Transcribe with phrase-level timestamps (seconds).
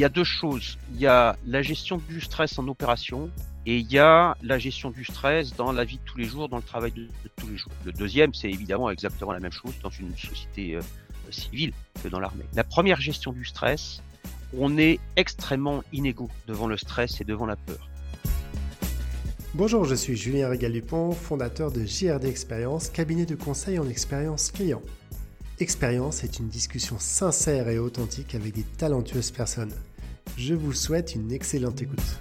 [0.00, 0.78] y a deux choses.
[0.94, 3.30] Il y a la gestion du stress en opération
[3.66, 6.48] et il y a la gestion du stress dans la vie de tous les jours,
[6.48, 7.06] dans le travail de,
[7.36, 7.72] tous les jours.
[7.84, 10.80] Le deuxième, c'est évidemment exactement la même chose dans une société euh,
[11.30, 12.46] civile que dans l'armée.
[12.54, 14.02] La première gestion du stress,
[14.56, 17.90] on est extrêmement inégaux devant le stress et devant la peur.
[19.52, 24.80] Bonjour, je suis Julien Régal-Dupont, fondateur de JRD Expérience, cabinet de conseil en expérience client.
[25.58, 29.74] Expérience est une discussion sincère et authentique avec des talentueuses personnes.
[30.36, 32.20] Je vous souhaite une excellente écoute.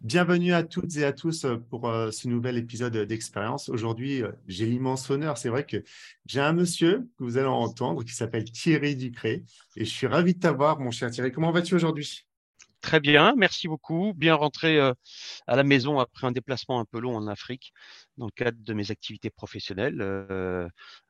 [0.00, 3.68] Bienvenue à toutes et à tous euh, pour euh, ce nouvel épisode d'Expérience.
[3.68, 5.84] Aujourd'hui, euh, j'ai l'immense honneur, c'est vrai que
[6.24, 9.44] j'ai un monsieur que vous allez entendre qui s'appelle Thierry Ducré
[9.76, 11.32] et je suis ravi de t'avoir, mon cher Thierry.
[11.32, 12.26] Comment vas-tu aujourd'hui?
[12.80, 14.14] Très bien, merci beaucoup.
[14.16, 14.94] Bien rentré à
[15.46, 17.74] la maison après un déplacement un peu long en Afrique
[18.16, 20.00] dans le cadre de mes activités professionnelles.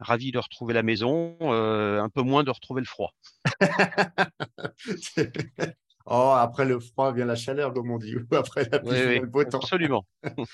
[0.00, 3.14] ravi de retrouver la maison, un peu moins de retrouver le froid.
[6.06, 9.20] Oh, après le froid vient la chaleur, comme on dit, ou après la pluie vient
[9.20, 9.58] le beau temps.
[9.58, 10.06] Absolument.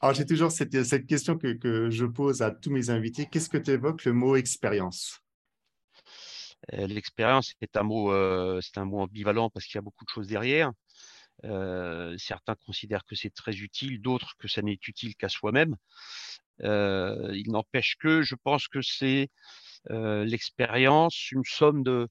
[0.00, 3.26] Alors, j'ai toujours cette, cette question que, que, je pose à tous mes invités.
[3.26, 5.20] Qu'est-ce que tu évoques le mot expérience?
[6.72, 10.04] Euh, L'expérience est un mot, euh, c'est un mot ambivalent parce qu'il y a beaucoup
[10.04, 10.70] de choses derrière.
[11.44, 15.76] Euh, certains considèrent que c'est très utile, d'autres que ça n'est utile qu'à soi-même.
[16.60, 19.30] il n'empêche que je pense que c'est
[19.90, 22.08] l'expérience, une somme de,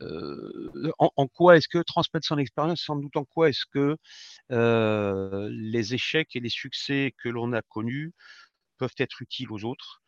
[0.00, 3.96] en, quoi est-ce que transmettre son expérience, sans doute en quoi est-ce que
[4.50, 8.12] les échecs et les succès que l'on a connus
[8.78, 10.02] peuvent être utiles aux autres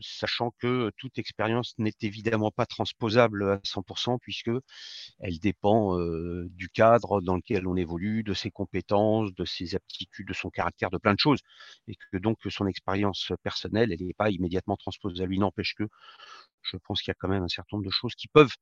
[0.00, 4.50] sachant que toute expérience n'est évidemment pas transposable à 100% puisque
[5.20, 5.96] elle dépend
[6.48, 10.90] du cadre dans lequel on évolue, de ses compétences, de ses aptitudes, de son caractère,
[10.90, 11.40] de plein de choses,
[11.86, 15.34] et que donc son expérience personnelle, elle n'est pas immédiatement transposable.
[15.34, 15.84] Il n'empêche que
[16.62, 18.54] je pense qu'il y a quand même un certain nombre de choses qui peuvent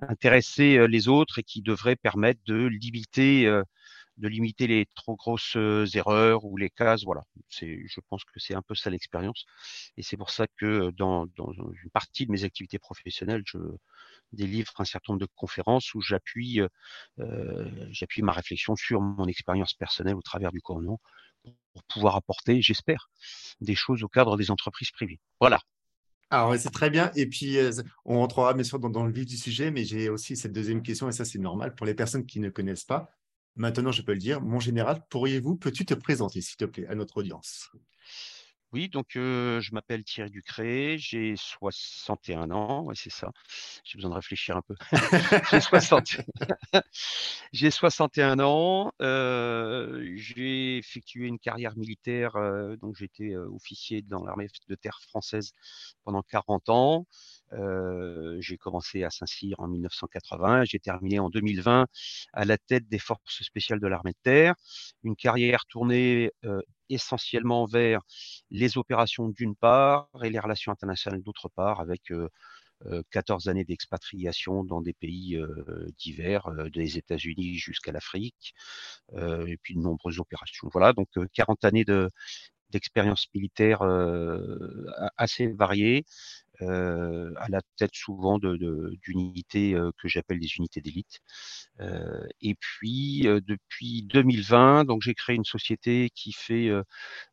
[0.00, 3.46] intéresser les autres et qui devraient permettre de limiter
[4.20, 5.56] de limiter les trop grosses
[5.94, 7.04] erreurs ou les cases.
[7.04, 9.44] Voilà, c'est, je pense que c'est un peu ça l'expérience.
[9.96, 13.58] Et c'est pour ça que dans, dans, une partie de mes activités professionnelles, je
[14.32, 16.60] délivre un certain nombre de conférences où j'appuie,
[17.18, 21.00] euh, j'appuie ma réflexion sur mon expérience personnelle au travers du courant
[21.72, 23.10] pour pouvoir apporter, j'espère,
[23.60, 25.20] des choses au cadre des entreprises privées.
[25.40, 25.60] Voilà.
[26.30, 27.10] Alors, c'est très bien.
[27.16, 27.58] Et puis,
[28.04, 30.82] on rentrera bien sûr dans, dans, le vif du sujet, mais j'ai aussi cette deuxième
[30.82, 33.10] question, et ça, c'est normal pour les personnes qui ne connaissent pas.
[33.56, 34.40] Maintenant, je peux le dire.
[34.40, 37.70] Mon général, pourriez-vous, peux-tu te présenter, s'il te plaît, à notre audience?
[38.72, 43.30] Oui, donc je m'appelle Thierry Ducré, j'ai 61 ans, ouais, c'est ça.
[43.84, 44.74] J'ai besoin de réfléchir un peu.
[47.52, 52.32] j'ai, 61 ans, j'ai effectué une carrière militaire,
[52.80, 55.52] donc j'étais officier dans l'armée de terre française
[56.04, 57.06] pendant 40 ans.
[58.38, 61.86] j'ai commencé à Saint-Cyr en 1980, j'ai terminé en 2020
[62.32, 64.54] à la tête des forces spéciales de l'armée de terre.
[65.02, 66.30] Une carrière tournée
[66.90, 68.02] essentiellement vers
[68.50, 72.12] les opérations d'une part et les relations internationales d'autre part, avec
[73.10, 75.40] 14 années d'expatriation dans des pays
[75.98, 78.54] divers, des États-Unis jusqu'à l'Afrique,
[79.16, 80.68] et puis de nombreuses opérations.
[80.72, 82.10] Voilà, donc 40 années de,
[82.70, 83.82] d'expérience militaire
[85.16, 85.46] assez
[86.62, 91.20] à la tête souvent d'unités de, que j'appelle des unités d'élite.
[92.40, 96.70] et puis depuis 2020, donc j'ai créé une société qui fait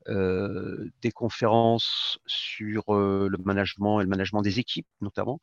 [0.07, 5.41] des conférences sur le management et le management des équipes notamment,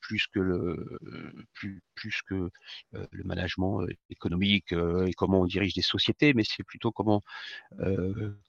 [0.00, 0.98] plus que le
[1.54, 2.50] plus, plus que
[2.92, 7.22] le management économique et comment on dirige des sociétés, mais c'est plutôt comment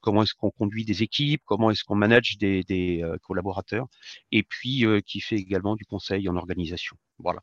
[0.02, 3.88] comment est-ce qu'on conduit des équipes, comment est-ce qu'on manage des, collaborateurs,
[4.32, 6.98] et puis qui fait également du conseil en organisation.
[7.20, 7.42] Voilà.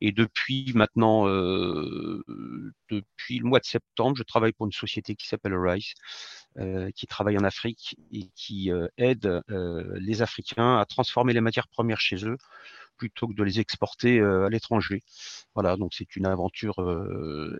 [0.00, 2.22] Et depuis maintenant, euh,
[2.90, 5.54] depuis le mois de septembre, je travaille pour une société qui s'appelle
[6.58, 11.68] euh, qui travaille en Afrique et qui euh, aide les Africains à transformer les matières
[11.68, 12.36] premières chez eux
[12.96, 15.02] plutôt que de les exporter à l'étranger.
[15.54, 16.76] Voilà, donc c'est une aventure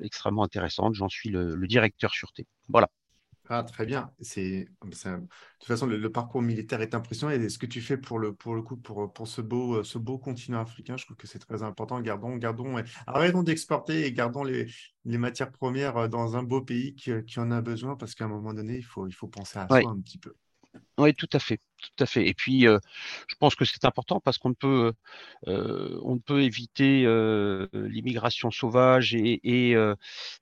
[0.03, 0.95] extrêmement intéressante.
[0.95, 2.47] J'en suis le, le directeur sûreté.
[2.69, 2.89] Voilà.
[3.49, 4.11] Ah, très bien.
[4.21, 7.33] C'est, de toute façon, le, parcours militaire est impressionnant.
[7.33, 9.99] Et ce que tu fais pour le, pour le coup, pour, pour ce, beau, ce
[9.99, 12.01] beau continent africain, je trouve que c'est très important.
[12.01, 12.77] Gardons, gardons,
[13.07, 14.73] arrêtons d'exporter et gardons les,
[15.05, 18.29] les, matières premières dans un beau pays qui, qui en a besoin parce qu'à un
[18.29, 20.35] moment donné, il faut, il faut penser à soi un petit peu.
[20.99, 22.29] Oui, tout à fait, tout à fait.
[22.29, 24.93] Et puis, je pense que c'est important parce qu'on ne peut,
[25.47, 27.05] on peut éviter
[27.73, 29.41] l'immigration sauvage et,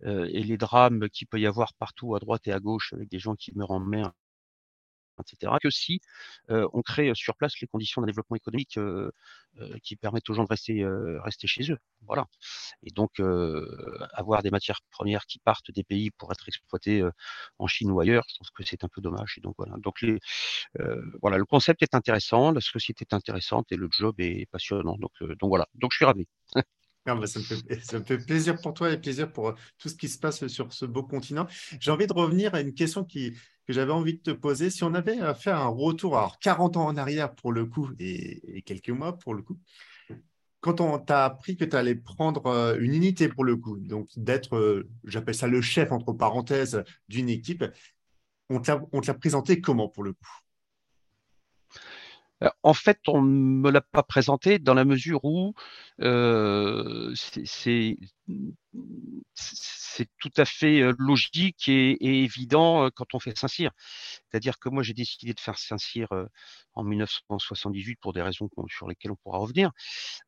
[0.02, 3.36] les drames qu'il peut y avoir partout à droite et à gauche avec des gens
[3.36, 4.12] qui meurent en mer
[5.20, 6.00] etc., que si
[6.48, 8.78] on crée sur place les conditions d'un développement économique
[9.82, 10.84] qui permettent aux gens de rester,
[11.22, 11.78] rester chez eux.
[12.06, 12.26] Voilà.
[12.82, 13.20] Et donc,
[14.12, 17.02] avoir des matières premières qui partent des pays pour être exploitées
[17.58, 19.34] en Chine ou ailleurs, je pense que c'est un peu dommage.
[19.38, 19.74] Et donc, voilà.
[19.78, 20.18] Donc, les,
[21.20, 24.96] voilà, le concept est intéressant, la société est intéressante et le job est passionnant.
[24.98, 25.66] Donc, donc voilà.
[25.74, 26.26] Donc, je suis ravi.
[27.06, 30.18] me fait, ça, me fait, plaisir pour toi et plaisir pour tout ce qui se
[30.18, 31.46] passe sur ce beau continent.
[31.80, 34.70] J'ai envie de revenir à une question qui, que j'avais envie de te poser.
[34.70, 37.90] Si on avait à faire un retour, alors 40 ans en arrière pour le coup
[37.98, 39.58] et, quelques mois pour le coup,
[40.60, 44.08] quand on t'a appris que tu allais prendre euh, une unité pour le coup, donc
[44.16, 47.64] d'être, euh, j'appelle ça le chef entre parenthèses d'une équipe,
[48.50, 50.28] on te l'a présenté comment pour le coup?
[50.28, 50.49] euh,
[52.62, 55.54] en fait, on ne me l'a pas présenté dans la mesure où
[56.00, 57.96] euh, c'est
[60.18, 63.72] tout à fait euh, logique et, évident quand on fait Saint-Cyr.
[63.76, 66.08] C'est-à-dire que moi, j'ai décidé de faire Saint-Cyr
[66.74, 69.72] en 1978 pour des raisons sur lesquelles on pourra revenir.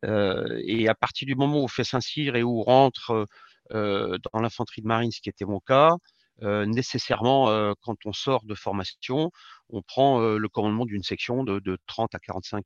[0.05, 3.27] et à partir du moment où on fait Saint-Cyr et où on rentre
[3.71, 5.97] dans l'infanterie de marine, ce qui était mon cas,
[6.43, 9.31] nécessairement, quand on sort de formation,
[9.69, 12.65] on prend le commandement d'une section de, 30 à 45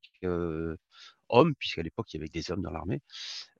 [1.28, 3.00] hommes, puisqu'à l'époque, il y avait des hommes dans l'armée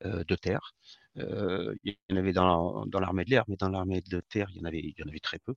[0.04, 0.74] de terre.
[1.16, 5.02] il y en avait dans, l'armée de l'air, mais dans l'armée de terre, il y,
[5.02, 5.54] en avait, très peu.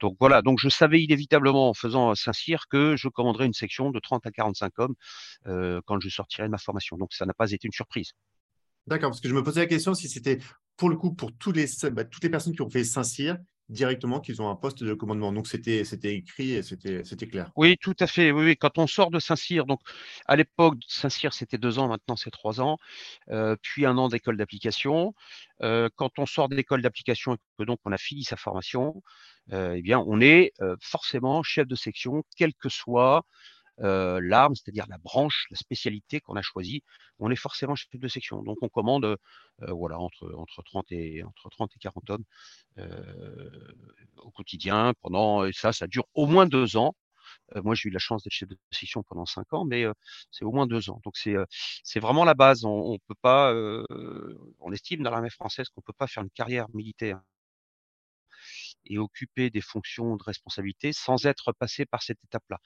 [0.00, 3.98] Donc voilà, donc je savais inévitablement en faisant Saint-Cyr que je commanderais une section de
[3.98, 4.94] 30 à 45 hommes
[5.44, 6.96] quand je sortirais de ma formation.
[6.96, 8.12] Donc ça n'a pas été une surprise.
[8.88, 10.38] D'accord, parce que je me posais la question si c'était
[10.78, 13.36] pour le coup pour les, bah, toutes les personnes qui ont fait Saint-Cyr,
[13.68, 15.32] directement qu'ils ont un poste de commandement.
[15.32, 17.50] Donc c'était écrit et c'était clair.
[17.56, 18.30] Oui, tout à fait.
[18.30, 18.56] Oui.
[18.56, 19.80] Quand on sort de Saint-Cyr, donc
[20.26, 22.78] à l'époque, Saint-Cyr c'était deux ans, maintenant c'est trois ans,
[23.30, 25.14] euh, puis un an d'école d'application.
[25.62, 29.02] Euh, quand on sort d'école d'application et que donc on a fini sa formation,
[29.52, 33.24] euh, eh bien on est forcément chef de section, quel que soit
[33.80, 36.82] euh, l'arme, c'est-à-dire la branche, la spécialité qu'on a choisie,
[37.18, 38.42] on est forcément chef de section.
[38.42, 39.16] Donc on commande euh,
[39.70, 42.24] voilà, entre, entre, 30 et, entre 30 et 40 hommes
[42.78, 43.74] euh,
[44.18, 44.92] au quotidien.
[45.00, 46.94] Pendant, ça, ça dure au moins deux ans.
[47.64, 49.84] moi, j'ai eu la chance d'être chef de section pendant cinq ans, mais
[50.30, 51.00] c'est au moins deux ans.
[51.04, 52.64] Donc c'est vraiment la base.
[52.64, 53.54] On, on peut pas,
[54.60, 57.20] on estime dans l'armée française qu'on peut pas faire une carrière militaire
[58.86, 62.58] et occuper des fonctions de responsabilité sans être passé par cette étape-là.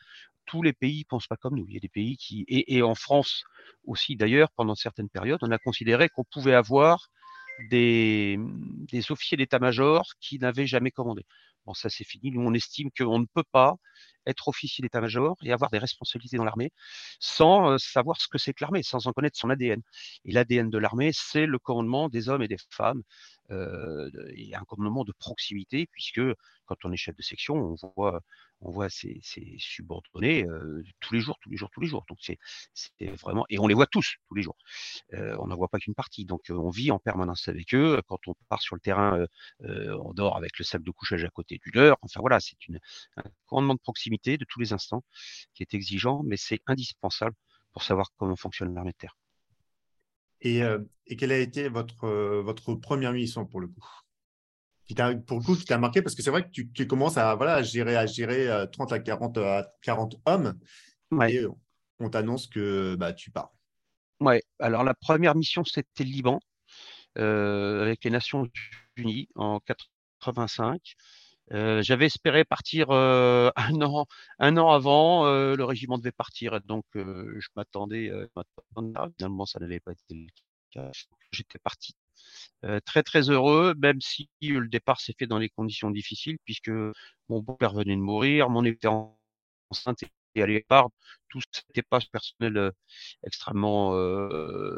[0.47, 1.67] Tous les pays ne pensent pas comme nous.
[1.69, 3.45] Il y a des pays qui, et, en France
[3.85, 7.09] aussi d'ailleurs, pendant certaines périodes, on a considéré qu'on pouvait avoir
[7.71, 11.25] des, des officiers d'état-major qui n'avaient jamais commandé.
[11.67, 12.31] Bon, ça c'est fini.
[12.33, 13.77] Nous, on estime qu'on ne peut pas
[14.27, 16.71] être officier d'état-major et avoir des responsabilités dans l'armée
[17.21, 19.81] sans savoir ce que c'est que l'armée, sans en connaître son ADN.
[20.25, 23.03] Et l'ADN de l'armée, c'est le commandement des hommes et des femmes
[23.51, 26.21] euh, et un commandement de proximité, puisque
[26.67, 28.23] quand on est chef de section, on voit,
[28.61, 29.21] on voit ses,
[29.59, 30.47] subordonnés
[31.01, 32.05] tous les jours, tous les jours, tous les jours.
[32.09, 32.39] Donc c'est
[33.21, 34.57] vraiment et on les voit tous tous les jours.
[35.13, 36.25] on n'en voit pas qu'une partie.
[36.25, 38.01] Donc on vit en permanence avec eux.
[38.07, 39.27] Quand on part sur le terrain,
[39.61, 41.97] on dort avec le sac de couchage à côté du leur.
[42.03, 42.57] Enfin voilà, c'est
[43.17, 45.05] un commandement de proximité de tous les instants
[45.55, 47.35] qui est exigeant, mais c'est indispensable
[47.73, 49.17] pour savoir comment fonctionne l'armée de terre.
[50.41, 50.61] Et,
[51.07, 52.09] et, quelle a été votre,
[52.41, 53.87] votre première mission pour le coup?
[54.87, 57.17] Qui Pour le coup, qui t'a marqué Parce que c'est vrai que tu, tu, commences
[57.17, 60.59] à, voilà, à gérer, à gérer 30 à 40, à 40 hommes
[61.29, 61.45] et
[62.01, 63.53] on t'annonce que bah, tu pars.
[64.21, 66.41] Ouais, alors la première mission, c'était le Liban
[67.17, 68.49] avec les Nations
[68.97, 69.61] Unies en
[70.21, 70.81] 85.
[71.51, 74.07] J'avais espéré partir euh, un an,
[74.39, 75.27] un an avant.
[75.27, 78.11] Euh, le régiment devait partir, donc je m'attendais.
[79.19, 80.27] finalement, ça n'avait pas été le
[80.71, 80.91] cas.
[81.33, 81.95] J'étais parti.
[82.85, 86.71] très très heureux, même si le départ s'est fait dans des conditions difficiles, puisque
[87.29, 88.91] mon beau-père venait de mourir, mon épouse
[89.71, 90.03] enceinte
[90.35, 90.93] et à l'époque,
[91.29, 92.73] tout n'était pas personnel
[93.25, 93.93] extrêmement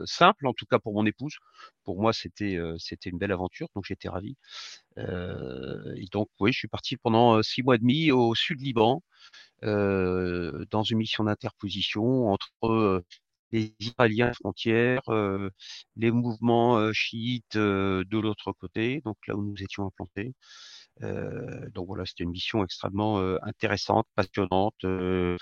[0.07, 1.37] simple, en tout cas pour mon épouse.
[1.85, 4.37] Pour moi, c'était c'était une belle aventure, donc j'étais ravi.
[4.99, 9.03] et donc, oui, je suis parti pendant six mois et demi au sud Liban,
[9.63, 13.05] dans une mission d'interposition entre
[13.53, 15.03] les Israéliens frontières,
[15.97, 20.35] les mouvements chiites de l'autre côté, donc là où nous étions implantés.
[21.03, 25.37] Euh, donc voilà, c'était une mission extrêmement euh, intéressante, passionnante, euh,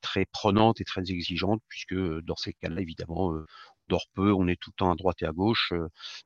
[0.00, 3.46] très prenante et très exigeante, puisque dans ces cas-là, évidemment, on
[3.88, 5.72] dort peu, on est tout le temps à droite et à gauche,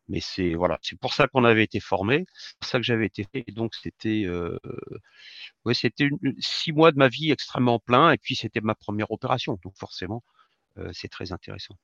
[0.09, 2.27] mais c'est voilà, c'est pour ça qu'on avait été formé,
[2.61, 3.45] pour ça que j'avais été fait.
[3.49, 4.27] Donc c'était,
[5.65, 6.09] ouais, c'était
[6.39, 10.23] six mois de ma vie extrêmement plein, et puis c'était ma première opération, donc forcément,
[10.93, 11.77] c'est très intéressant.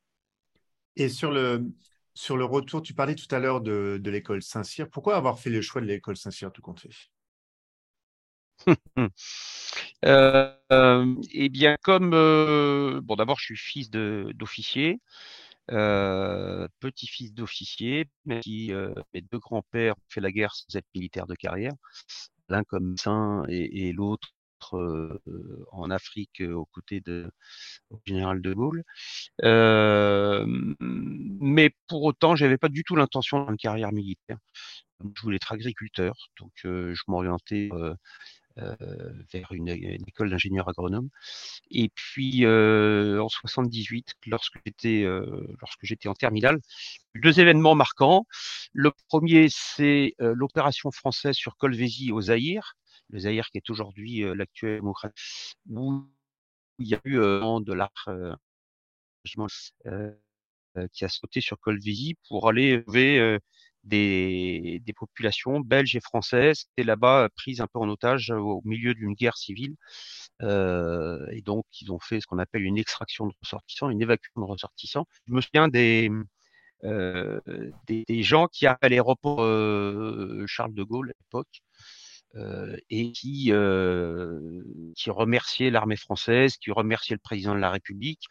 [0.96, 1.64] Et sur le,
[2.14, 4.88] sur le retour, tu parlais tout à l'heure de, l'école Saint-Cyr.
[4.90, 7.10] Pourquoi avoir fait le choix de l'école Saint-Cyr tout compte fait?
[10.04, 15.00] Eh bien, comme bon, d'abord, je suis fils d'officier,
[15.68, 18.08] petit-fils d'officier,
[18.42, 18.72] qui
[19.14, 21.72] mes deux grands-pères ont fait la guerre sans être militaire de carrière,
[22.48, 24.28] l'un comme saint et l'autre
[24.72, 27.30] en Afrique aux côtés de
[28.06, 28.84] général de Gaulle.
[31.40, 34.38] mais pour autant, j'avais pas du tout l'intention d'une carrière militaire.
[35.16, 37.70] Je voulais être agriculteur, donc je m'orientais
[38.56, 41.08] vers une, école d'ingénieur agronome.
[41.70, 45.04] Et puis en 78, lorsque j'étais
[45.60, 46.58] lorsque j'étais en terminale,
[47.14, 48.26] deux événements marquants.
[48.72, 52.76] Le premier, c'est l'opération française sur Colvézi au Zaïre,
[53.10, 56.04] le Zaïre qui est aujourd'hui l'actuelle démocratie, où
[56.78, 58.08] il y a eu de l'art
[60.92, 63.38] qui a sauté sur Colvézi pour aller lever
[63.84, 69.14] des, populations belges et françaises étaient là-bas prises un peu en otage au milieu d'une
[69.14, 69.74] guerre civile.
[70.42, 74.40] Euh, et donc, ils ont fait ce qu'on appelle une extraction de ressortissants, une évacuation
[74.40, 75.06] de ressortissants.
[75.28, 76.10] Je me souviens des,
[76.84, 77.40] euh,
[77.86, 81.62] des, gens qui à l'aéroport euh, Charles de Gaulle à l'époque
[82.36, 84.62] euh, et qui, euh,
[84.96, 88.22] qui remerciaient l'armée française, qui remerciaient le président de la République,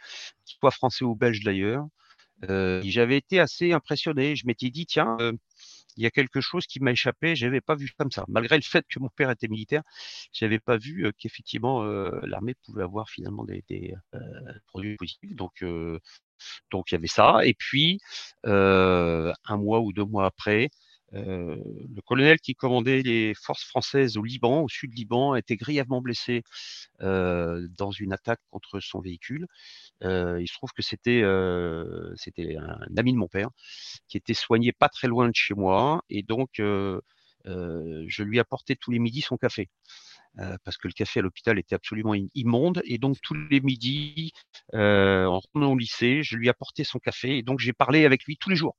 [0.46, 1.86] qu'il soit français ou belge d'ailleurs,
[2.50, 4.36] euh, j'avais été assez impressionné.
[4.36, 5.18] Je m'étais dit, tiens,
[5.98, 7.36] il y a quelque chose qui m'a échappé.
[7.36, 8.26] Je n'avais pas vu comme ça.
[8.28, 9.84] Malgré le fait que mon père était militaire,
[10.34, 11.84] je n'avais pas vu qu'effectivement
[12.24, 13.94] l'armée pouvait avoir finalement des, des
[14.68, 15.36] produits positifs.
[15.36, 15.64] Donc,
[16.72, 17.46] donc il y avait ça.
[17.46, 18.00] Et puis,
[18.46, 20.72] un mois ou deux mois après,
[21.14, 26.02] le colonel qui commandait les forces françaises au Liban, au sud Liban, a été grièvement
[26.02, 26.44] blessé
[27.00, 29.48] dans une attaque contre son véhicule.
[30.02, 31.24] il se trouve que c'était
[32.16, 33.50] c'était un, ami de mon père
[34.08, 36.50] qui était soigné pas très loin de chez moi, et donc
[37.46, 39.70] je lui apportais tous les midis son café.
[40.64, 42.82] parce que le café à l'hôpital était absolument immonde.
[42.86, 44.32] Et donc, tous les midis,
[44.74, 47.38] en rentrant au lycée, je lui apportais son café.
[47.38, 48.78] Et donc, j'ai parlé avec lui tous les jours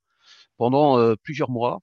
[0.62, 1.80] pendant plusieurs mois.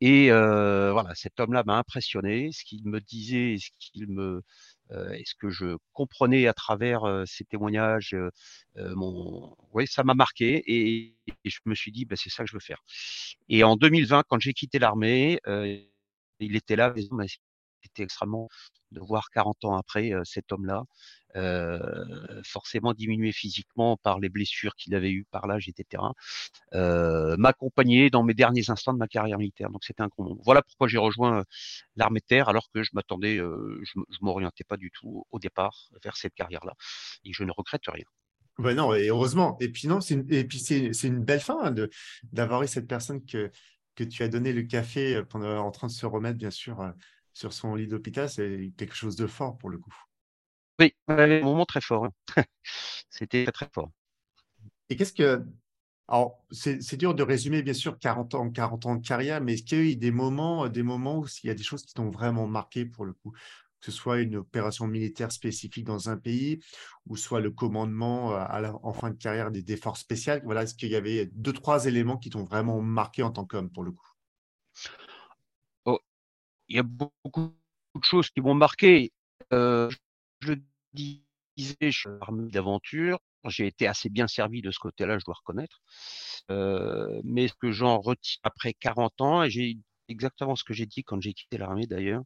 [0.00, 2.52] Et voilà, cet homme-là m'a impressionné.
[2.52, 4.42] Ce qu'il me disait, ce qu'il me,
[4.92, 8.14] est ce que je comprenais à travers ses témoignages,
[8.76, 10.62] mon, oui, ça m'a marqué.
[10.68, 12.80] Et, je me suis dit, bah, c'est ça que je veux faire.
[13.48, 15.40] Et en 2020, quand j'ai quitté l'armée,
[16.38, 16.94] il était là.
[17.82, 18.48] C'était extrêmement
[18.92, 20.84] de voir 40 ans après cet homme-là,
[22.44, 26.02] forcément diminué physiquement par les blessures qu'il avait eues par l'âge, etc.,
[27.38, 29.70] m'accompagner dans mes derniers instants de ma carrière militaire.
[29.70, 30.36] Donc c'était un grand.
[30.44, 31.44] Voilà pourquoi j'ai rejoint
[31.96, 35.88] l'armée de terre alors que je m'attendais, je, je m'orientais pas du tout au départ
[36.04, 36.74] vers cette carrière-là
[37.24, 38.04] et je ne regrette rien.
[38.58, 39.56] Ben non, et heureusement.
[39.60, 41.74] Et puis non, c'est une, et puis c'est, une belle fin hein,
[42.32, 43.50] d'avoir eu cette personne que,
[43.94, 46.80] que tu as donné le café pendant, en train de se remettre, bien sûr,
[47.32, 48.28] sur son lit d'hôpital.
[48.28, 49.94] C'est quelque chose de fort pour le coup.
[50.80, 52.06] Oui, un moment très fort.
[52.06, 52.12] Hein.
[53.10, 53.90] C'était très, très fort.
[54.88, 55.44] Et qu'est-ce que.
[56.08, 59.62] Alors, c'est dur de résumer, bien sûr, 40 ans, 40 ans de carrière, mais est-ce
[59.62, 61.94] qu'il y a eu des moments, des moments où il y a des choses qui
[61.94, 63.32] t'ont vraiment marqué pour le coup?
[63.80, 66.60] Que ce soit une opération militaire spécifique dans un pays,
[67.06, 70.42] ou soit le commandement à la, en fin de carrière des, des forces spéciales?
[70.44, 73.70] Voilà, est-ce qu'il y avait deux, trois éléments qui t'ont vraiment marqué en tant qu'homme
[73.70, 74.08] pour le coup?
[76.72, 77.52] Il y a beaucoup
[77.94, 79.12] de choses qui m'ont marqué.
[79.52, 79.90] Euh,
[80.40, 80.54] je
[80.94, 81.20] disais,
[81.82, 83.18] je suis armé d'aventure.
[83.46, 85.82] J'ai été assez bien servi de ce côté-là, je dois reconnaître.
[86.50, 89.76] Euh, mais ce que j'en retire après 40 ans, et j'ai
[90.08, 92.22] exactement ce que j'ai dit quand j'ai quitté l'armée d'ailleurs,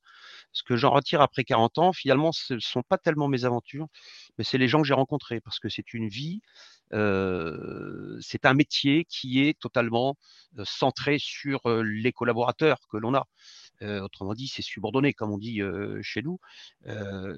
[0.53, 3.89] ce que j'en retire après 40 ans, finalement, ce ne sont pas tellement mes aventures,
[4.39, 6.41] mais c'est les gens que j'ai rencontrés, parce que c'est une vie,
[6.93, 10.17] euh, c'est un métier qui est totalement
[10.65, 13.27] centré sur les collaborateurs que l'on a
[13.83, 15.61] autrement dit, c'est subordonné, comme on dit
[16.03, 16.39] chez nous.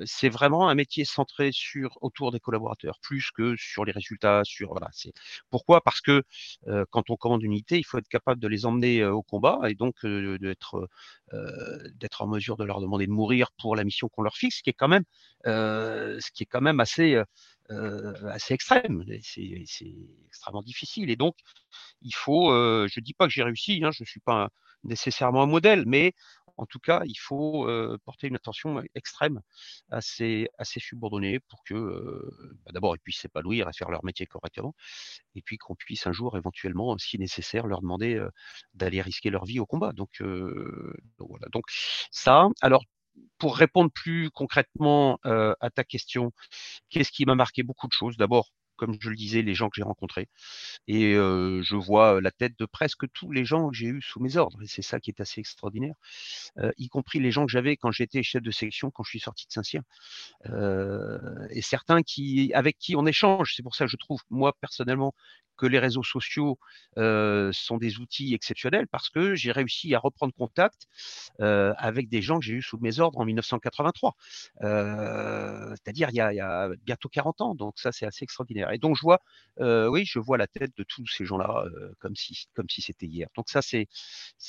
[0.06, 4.42] c'est vraiment un métier centré sur autour des collaborateurs, plus que sur les résultats.
[4.44, 4.90] Sur voilà,
[5.50, 5.80] pourquoi?
[5.82, 6.22] Parce que
[6.90, 9.74] quand on commande une unité, il faut être capable de les emmener au combat et
[9.74, 10.88] donc d'être
[11.94, 14.62] d'être en mesure de leur demander de mourir pour la mission qu'on leur fixe, ce
[14.62, 15.04] qui est quand même
[15.44, 17.20] ce qui est quand même assez
[17.70, 19.04] assez extrême.
[19.22, 19.42] C'est
[20.26, 21.36] extrêmement difficile et donc
[22.02, 22.50] il faut.
[22.52, 24.50] je dis pas que j'ai réussi, hein, je suis pas
[24.84, 26.14] nécessairement un modèle, mais
[26.56, 27.68] en tout cas, il faut
[28.04, 29.40] porter une attention extrême
[29.90, 32.28] à ces, subordonnés pour que,
[32.64, 34.74] bah, d'abord, ils puissent s'épanouir et faire leur métier correctement,
[35.36, 38.20] et puis qu'on puisse un jour, éventuellement, si nécessaire, leur demander
[38.74, 39.92] d'aller risquer leur vie au combat.
[39.92, 40.20] Donc,
[41.18, 41.46] voilà.
[41.52, 41.64] Donc
[42.10, 42.48] ça.
[42.60, 42.82] Alors,
[43.38, 46.32] pour répondre plus concrètement à ta question,
[46.90, 48.16] qu'est-ce qui m'a marqué beaucoup de choses?
[48.16, 50.28] D'abord, comme je le disais, les gens que j'ai rencontrés.
[50.86, 54.36] Et je vois la tête de presque tous les gens que j'ai eus sous mes
[54.38, 54.62] ordres.
[54.62, 55.96] Et c'est ça qui est assez extraordinaire,
[56.78, 59.46] y compris les gens que j'avais quand j'étais chef de section, quand je suis sorti
[59.46, 59.82] de Saint-Cyr.
[61.50, 63.54] et certains qui, avec qui on échange.
[63.56, 65.14] C'est pour ça que je trouve, moi, personnellement,
[65.58, 66.58] que les réseaux sociaux
[66.96, 70.86] sont des outils exceptionnels parce que j'ai réussi à reprendre contact
[71.38, 74.14] avec des gens que j'ai eus sous mes ordres en 1983,
[74.60, 77.54] c'est-à-dire il, y a bientôt 40 ans.
[77.54, 78.72] Donc ça, c'est assez extraordinaire.
[78.72, 79.20] Et donc je vois,
[79.60, 81.64] oui, je vois la tête de tous ces gens-là
[81.98, 83.28] comme si, comme si c'était hier.
[83.36, 83.88] Donc ça, c'est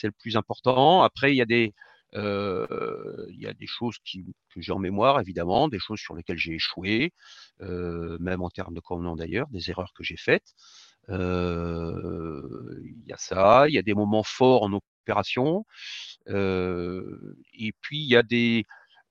[0.03, 1.03] le plus important.
[1.03, 1.73] Après, il y a des
[2.13, 6.37] il y a des choses qui, que j'ai en mémoire, évidemment, des choses sur lesquelles
[6.37, 7.13] j'ai échoué,
[7.59, 10.53] même en termes de convenant d'ailleurs, des erreurs que j'ai faites.
[11.09, 15.65] Il y a ça, il y a des moments forts en opération,
[16.27, 18.65] et puis il y a des,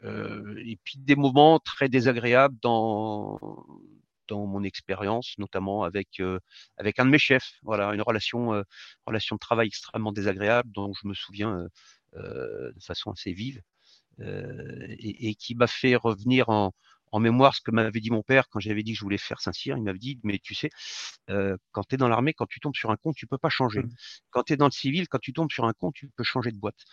[0.04, 3.38] et puis des moments très désagréables dans,
[4.28, 6.22] dans mon expérience, notamment avec,
[6.76, 7.54] avec un de mes chefs.
[7.62, 8.62] Voilà, une relation,
[9.06, 11.66] relation de travail extrêmement désagréable dont je me souviens
[12.14, 13.60] de façon assez vive
[14.20, 16.72] et, et, qui m'a fait revenir en,
[17.12, 19.40] en mémoire ce que m'avait dit mon père quand j'avais dit que je voulais faire
[19.40, 19.76] Saint-Cyr.
[19.76, 20.70] Il m'avait dit, mais tu sais,
[21.30, 23.48] euh, quand tu es dans l'armée, quand tu tombes sur un con, tu peux pas
[23.48, 23.80] changer.
[23.80, 23.90] Mmh.
[24.30, 26.50] Quand tu es dans le civil, quand tu tombes sur un con, tu peux changer
[26.50, 26.84] de boîte.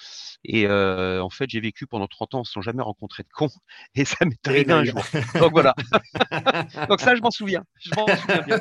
[0.44, 3.50] Et euh, en fait, j'ai vécu pendant 30 ans sans jamais rencontrer de con.
[3.96, 5.02] Et ça m'est arrivé un jour.
[5.36, 5.76] Donc voilà.
[6.90, 7.64] Donc ça, je m'en souviens.
[7.80, 8.60] Je m'en souviens bien.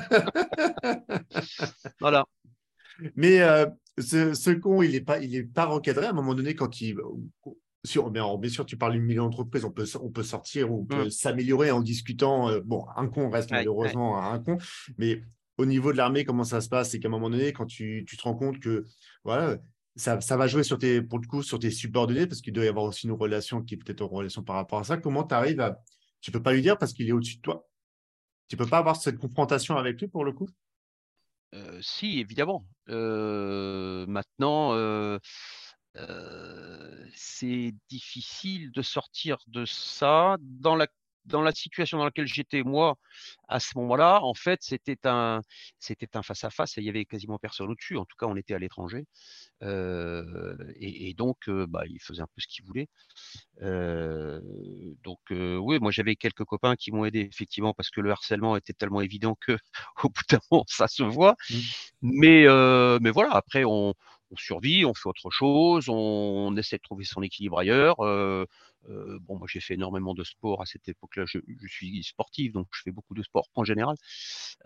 [2.01, 2.27] voilà.
[3.17, 3.67] Mais euh,
[3.99, 6.97] ce, con, il n'est pas, il est pas recadré à un moment donné quand il,
[7.85, 10.87] Sûr, bien, bien sûr, tu parles d'une million d'entreprises, on peut, on peut sortir, on
[10.87, 11.11] peut mmh.
[11.11, 12.49] s'améliorer en discutant.
[12.49, 14.57] Euh, bon, un con reste malheureusement un con,
[14.97, 15.21] mais
[15.59, 16.91] au niveau de l'armée, comment ça se passe?
[16.91, 18.87] C'est qu'à un moment donné, quand tu, tu, te rends compte que
[19.23, 19.59] voilà,
[19.97, 22.65] ça, ça, va jouer sur tes, pour le coup sur tes subordonnés, parce qu'il doit
[22.65, 24.97] y avoir aussi une relation qui est peut-être en relation par rapport à ça.
[24.97, 25.79] Comment tu arrives à.
[26.23, 27.69] Tu peux pas lui dire parce qu'il est au-dessus de toi?
[28.49, 30.49] Tu peux pas avoir cette confrontation avec lui pour le coup?
[31.55, 32.67] Euh, Si, évidemment.
[32.89, 34.73] Euh, maintenant
[37.15, 40.87] c'est difficile de sortir de ça dans la
[41.27, 42.97] dans la situation dans laquelle j'étais moi
[43.49, 45.41] à ce moment-là, en fait, c'était un
[45.79, 47.97] c'était un face à face et il y avait quasiment personne au-dessus.
[47.97, 49.07] En tout cas, on était à l'étranger
[49.63, 52.89] et, donc bah, il faisait un peu ce qu'il voulait.
[53.61, 58.75] donc oui, moi j'avais quelques copains qui m'ont aidé effectivement parce que le harcèlement était
[58.75, 59.57] tellement évident que
[60.05, 61.37] au bout d'un moment ça se voit.
[61.51, 61.55] Mmh.
[62.03, 62.47] Mais
[63.01, 63.95] mais voilà, après on
[64.35, 67.97] on survit, on fait autre chose, on, essaie de trouver son équilibre ailleurs.
[68.89, 71.25] Euh, bon, moi j'ai fait énormément de sport à cette époque-là.
[71.27, 73.97] Je, suis sportif, donc je fais beaucoup de sport en général.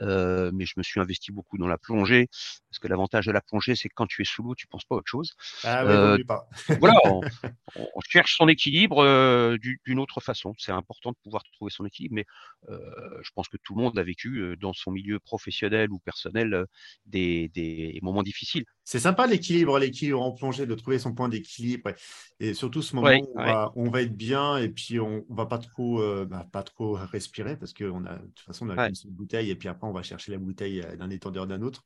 [0.01, 2.29] Euh, mais je me suis investi beaucoup dans la plongée,
[2.71, 4.85] parce que l'avantage de la plongée, c'est que quand tu es sous l'eau, tu penses
[4.85, 5.35] pas à autre chose.
[5.65, 6.49] Ah oui, pas.
[6.81, 6.95] voilà,
[7.77, 10.55] on, cherche son équilibre d'une autre façon.
[10.59, 12.27] C'est important de pouvoir trouver son équilibre, mais
[12.69, 16.67] je pense que tout le monde a vécu dans son milieu professionnel ou personnel
[17.07, 18.65] des, des moments difficiles.
[18.91, 21.93] C'est sympa l'équilibre, l'équilibre en plongée, de trouver son point d'équilibre.
[22.41, 23.39] Et surtout ce moment où
[23.77, 26.95] on, va, être bien et puis on, ne va pas trop, euh, bah, pas trop
[26.95, 29.87] respirer parce que a, de toute façon, on a une seule bouteille et puis après,
[29.87, 31.85] on va chercher la bouteille euh, d'un étendeur d'un autre.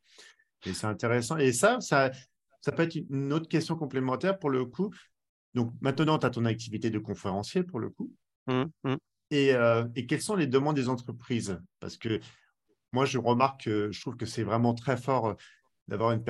[0.65, 1.37] Et c'est intéressant.
[1.37, 2.11] Et ça, ça,
[2.61, 4.91] ça peut être une autre question complémentaire pour le coup.
[5.55, 8.13] Donc maintenant, tu as ton activité de conférencier pour le coup.
[8.47, 8.95] Mmh, mmh.
[9.31, 11.61] Et, euh, et, quelles sont les demandes des entreprises?
[11.81, 12.21] Parce que
[12.93, 15.37] moi, je remarque que je trouve que c'est vraiment très fort
[15.93, 16.23] d'avoir une,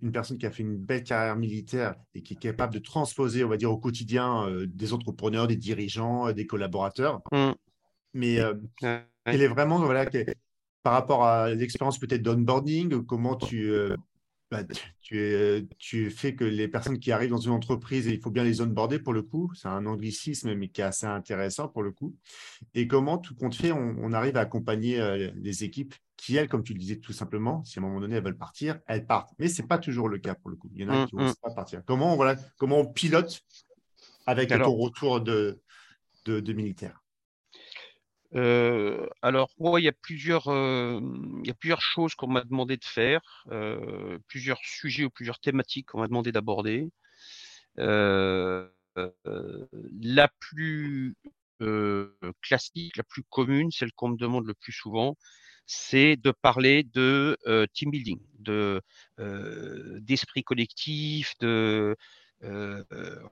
[0.00, 3.42] une, personne qui a fait une belle carrière militaire et qui est capable de transposer,
[3.42, 7.20] on va dire, au quotidien euh, des entrepreneurs, des dirigeants, euh, des collaborateurs.
[7.32, 7.50] Mmh.
[8.14, 8.54] Mais euh,
[9.24, 10.06] elle est vraiment, voilà,
[10.84, 13.72] par rapport à l'expérience peut-être d'onboarding, comment tu,
[14.52, 14.62] bah,
[15.00, 18.60] tu, tu, fais que les personnes qui arrivent dans une entreprise, il faut bien les
[18.60, 19.50] onboarder pour le coup.
[19.56, 22.14] C'est un anglicisme, mais qui est assez intéressant pour le coup.
[22.74, 25.94] Et comment, tout compte fait, on, arrive à accompagner les équipes?
[26.18, 28.36] Qui, elles, comme tu le disais tout simplement, si à un moment donné elles veulent
[28.36, 29.32] partir, elles partent.
[29.38, 30.68] Mais ce n'est pas toujours le cas pour le coup.
[30.74, 31.34] Il y en a mmh, qui ne mmh.
[31.40, 31.82] pas partir.
[31.86, 33.40] Comment, voilà, comment on pilote
[34.26, 35.62] avec le retour de,
[36.26, 37.00] de, de militaires
[38.34, 41.00] euh, alors, moi, il y a plusieurs, euh,
[41.42, 45.38] il y a plusieurs choses qu'on m'a demandé de faire, euh, plusieurs sujets ou plusieurs
[45.40, 46.90] thématiques qu'on m'a demandé d'aborder.
[47.76, 48.68] la
[50.40, 51.16] plus
[52.42, 55.16] classique, la plus commune, celle qu'on me demande le plus souvent,
[55.68, 57.36] c'est de parler de
[57.74, 58.82] team building, de
[60.00, 61.94] d'esprit collectif, de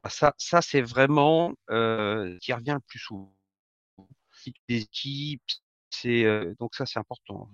[0.08, 3.34] ça, ça c'est vraiment qui revient le plus souvent
[4.68, 5.42] des équipes.
[5.90, 6.24] C'est
[6.58, 7.48] donc ça c'est important.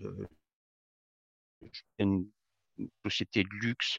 [1.98, 2.28] une,
[3.04, 3.98] société de luxe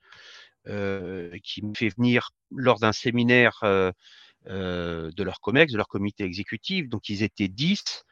[1.43, 6.89] qui me fait venir lors d'un séminaire de leur COMEX, de leur comité exécutif.
[6.89, 8.03] Donc ils étaient 10.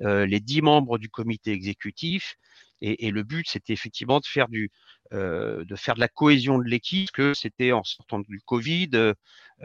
[0.00, 2.36] Les 10 membres du comité exécutif
[2.80, 4.70] Et, le but, c'était effectivement de faire du,
[5.12, 9.14] de faire de la cohésion de l'équipe, que c'était en sortant du Covid, de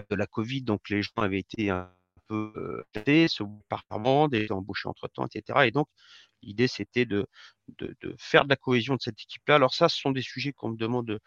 [0.10, 1.90] la Covid, donc les gens avaient été un
[2.28, 3.84] peu euh, se par
[4.30, 5.68] des embauchés entre temps, etc.
[5.68, 5.88] Et donc,
[6.42, 7.28] l'idée, c'était de,
[7.80, 9.56] de, faire de la cohésion de cette équipe-là.
[9.56, 11.20] Alors ça, ce sont des sujets qu'on me demande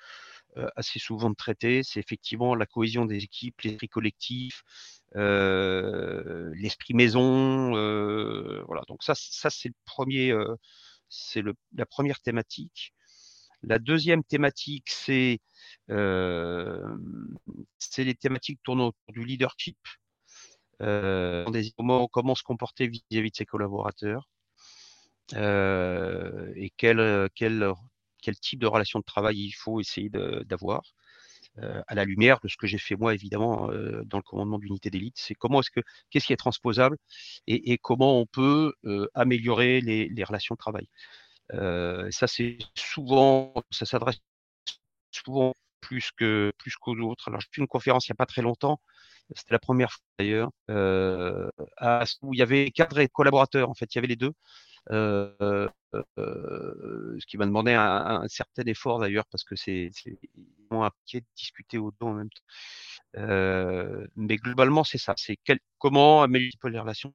[0.77, 1.83] assez souvent de traiter.
[1.83, 4.63] C'est effectivement la cohésion des équipes, l'esprit collectif,
[5.15, 7.71] l'esprit maison.
[8.67, 8.83] voilà.
[8.89, 10.35] Donc ça, ça c'est le premier,
[11.09, 11.43] c'est
[11.75, 12.95] la première thématique.
[13.63, 15.41] La deuxième thématique, c'est
[15.89, 19.79] les thématiques tournant autour du leadership.
[20.79, 24.29] comment, comment se comporter vis-à-vis de ses collaborateurs
[25.35, 27.73] et quel, quel,
[28.23, 30.83] quel type de relation de travail il faut essayer d'avoir.
[31.89, 33.69] à la lumière de ce que j'ai fait moi évidemment
[34.05, 36.97] dans le commandement d'unité d'élite, c'est comment est-ce que qu'est-ce qui est transposable
[37.47, 38.75] et, comment on peut
[39.15, 40.89] améliorer les, relations de travail.
[42.13, 44.19] ça c'est souvent, ça s'adresse
[45.13, 47.29] souvent plus que plus qu'aux autres.
[47.29, 48.81] Alors j'ai fait une conférence il n'y a pas très longtemps,
[49.35, 50.51] c'était la première fois d'ailleurs,
[52.23, 54.33] où il y avait cadre et collaborateurs en fait, il y avait les deux.
[54.91, 55.69] Euh,
[57.19, 59.91] ce qui m'a demandé un, certain effort d'ailleurs parce que c'est
[61.07, 62.43] pied de discuter au dos en même temps.
[63.17, 65.15] Euh, mais globalement, c'est ça.
[65.17, 65.39] C'est
[65.79, 67.13] comment améliorer les relations.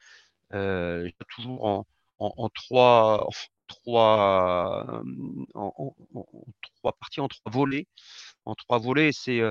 [0.53, 1.87] Euh, toujours en,
[2.19, 3.27] en, trois,
[3.67, 5.03] trois,
[5.53, 5.95] en,
[6.61, 7.87] trois parties, en trois volets.
[8.45, 9.41] En trois volets, c'est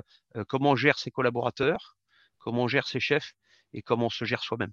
[0.49, 1.97] comment gère ses collaborateurs,
[2.39, 3.35] comment gère ses chefs
[3.73, 4.73] et comment on se gère soi-même.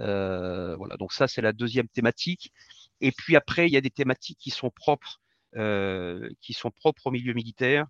[0.00, 2.52] Euh, voilà, donc ça c'est la deuxième thématique.
[3.00, 5.20] Et puis après, il y a des thématiques qui sont propres,
[5.56, 7.86] euh, qui sont propres au milieu militaire.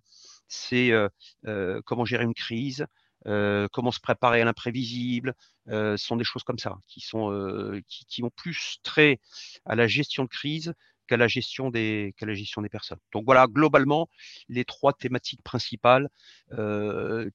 [0.47, 2.85] C'est euh, comment gérer une crise,
[3.23, 5.33] comment se préparer à l'imprévisible.
[5.67, 9.19] ce sont des choses comme ça qui ont plus trait
[9.65, 10.73] à la gestion de crise
[11.07, 12.99] qu'à la gestion des la gestion des personnes.
[13.13, 14.09] Donc voilà, globalement,
[14.49, 16.09] les trois thématiques principales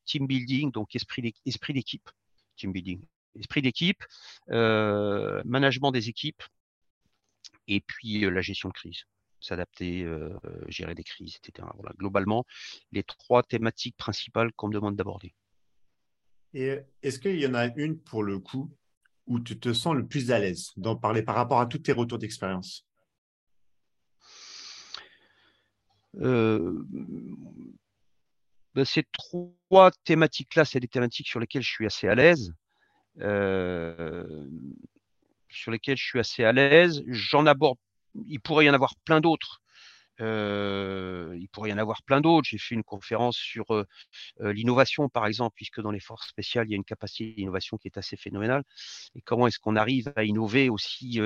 [0.04, 1.22] team building, donc esprit
[1.72, 2.10] d'équipe,
[2.60, 3.00] team building,
[3.38, 4.02] esprit d'équipe,
[4.50, 6.42] euh, management des équipes,
[7.68, 9.04] et puis euh, la gestion de crise
[9.42, 11.66] s'adapter, euh, gérer des crises, etc.
[11.74, 12.44] Voilà, globalement,
[12.92, 15.34] les trois thématiques principales qu'on me demande d'aborder.
[16.52, 18.70] Et est-ce qu'il y en a une pour le coup
[19.26, 21.92] où tu te sens le plus à l'aise d'en parler par rapport à tous tes
[21.92, 22.86] retours d'expérience?
[28.74, 32.52] Ben, ces trois thématiques-là, c'est des thématiques sur lesquelles je suis assez à l'aise.
[35.48, 37.02] sur lesquelles je suis assez à l'aise.
[37.06, 37.78] J'en aborde,
[38.26, 39.60] il pourrait y en avoir plein d'autres.
[40.18, 42.48] il pourrait y en avoir plein d'autres.
[42.48, 43.66] J'ai fait une conférence sur
[44.40, 47.88] l'innovation, par exemple, puisque dans les forces spéciales, il y a une capacité d'innovation qui
[47.88, 48.64] est assez phénoménale.
[49.14, 51.20] Et comment est-ce qu'on arrive à innover aussi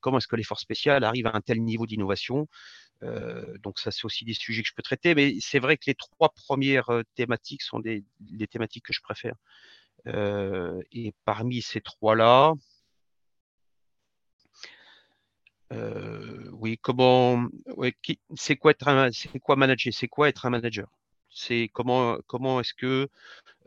[0.00, 2.48] Comment est-ce que les forces spéciales arrivent à un tel niveau d'innovation?
[3.02, 5.94] Donc ça, c'est aussi des sujets que je peux traiter, mais c'est vrai que les
[5.94, 8.04] trois premières thématiques sont des,
[8.50, 9.34] thématiques que je préfère.
[10.06, 12.54] et parmi ces trois-là,
[16.52, 17.46] oui, comment,
[18.36, 20.88] c'est quoi être c'est quoi manager, c'est quoi être un manager,
[21.30, 23.08] c'est comment, comment est-ce que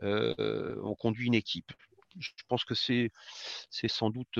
[0.02, 1.72] on conduit une équipe?
[2.18, 3.10] Je pense que c'est
[3.88, 4.38] sans doute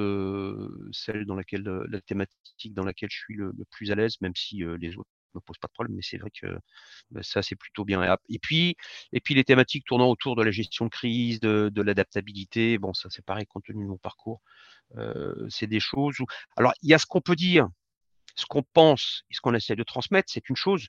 [0.93, 4.63] celle dans laquelle la thématique dans laquelle je suis le, plus à l'aise, même si
[4.79, 6.59] les autres ne me posent pas de problème, mais c'est vrai que
[7.11, 8.17] bah, ça c'est plutôt bien.
[8.29, 8.77] Et puis
[9.13, 12.95] et puis les thématiques tournant autour de la gestion de crise, de, de l'adaptabilité, bon
[12.95, 14.41] ça c'est pareil compte tenu de mon parcours,
[15.49, 17.69] c'est des choses où alors il y a ce qu'on peut dire.
[18.35, 20.87] Ce qu'on pense et ce qu'on essaie de transmettre, c'est une chose,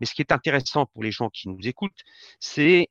[0.00, 2.02] mais ce qui est intéressant pour les gens qui nous écoutent,
[2.40, 2.88] c'est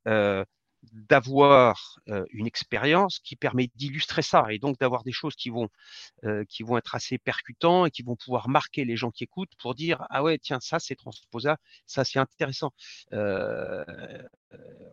[0.94, 2.00] d'avoir
[2.32, 5.70] une expérience qui permet d'illustrer ça et donc d'avoir des choses qui vont
[6.48, 9.76] qui vont être assez percutants et qui vont pouvoir marquer les gens qui écoutent pour
[9.76, 12.72] dire ah ouais tiens ça c'est transposable ça c'est intéressant.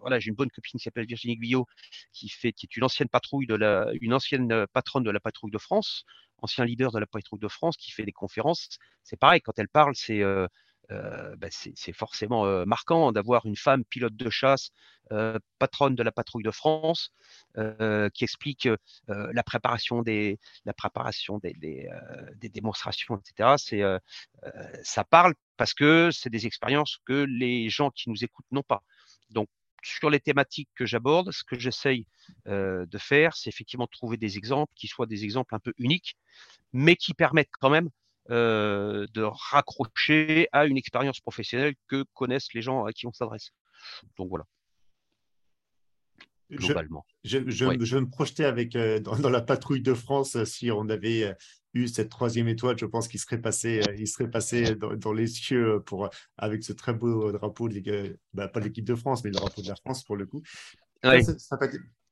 [0.01, 1.67] Voilà j'ai une bonne copine qui s'appelle Virginie Guyot
[2.13, 5.51] qui fait qui est une ancienne patrouille de la une ancienne patronne de la patrouille
[5.51, 6.05] de France
[6.39, 8.69] ancien leader de la patrouille de France qui fait des conférences.
[9.03, 10.23] C'est pareil quand elle parle c'est
[10.91, 14.71] bah, c'est forcément marquant d'avoir une femme pilote de chasse,
[15.59, 17.13] patronne de la patrouille de France,
[17.55, 18.69] qui explique
[19.09, 20.39] la préparation des,
[22.41, 23.57] démonstrations, etc.
[24.83, 28.83] Ça parle parce que c'est des expériences que les gens qui nous écoutent n'ont pas.
[29.31, 29.49] Donc,
[29.83, 32.07] sur les thématiques que j'aborde, ce que j'essaye
[32.47, 36.17] de faire, c'est effectivement de trouver des exemples qui soient des exemples un peu uniques,
[36.73, 37.91] mais qui permettent quand même
[38.31, 43.51] euh, de raccrocher à une expérience professionnelle que connaissent les gens à qui on s'adresse.
[44.17, 44.45] Donc voilà.
[46.51, 47.05] Globalement.
[47.25, 51.35] Je, je, me projetais avec, euh, dans, la patrouille de France euh, si on avait
[51.75, 55.83] eu cette troisième étoile, je pense qu'il serait passé, il serait passé dans, les cieux
[55.85, 59.37] pour, avec ce très beau drapeau, de bah, pas de l'équipe de France, mais le
[59.37, 60.43] drapeau de la France pour le coup.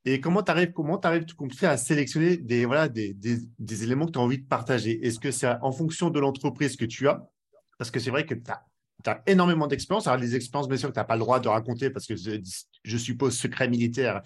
[0.04, 1.24] Et comment tu arrives, comment arrives
[1.62, 5.04] à sélectionner des, voilà, des, des, éléments que tu as envie de partager?
[5.04, 7.26] Est-ce que c'est en fonction de l'entreprise que tu as?
[7.78, 10.06] Parce que c'est vrai que tu as énormément d'expérience.
[10.06, 12.14] Alors, des expériences, bien sûr, que tu n'as pas le droit de raconter parce que
[12.16, 14.20] je, suppose secret militaire,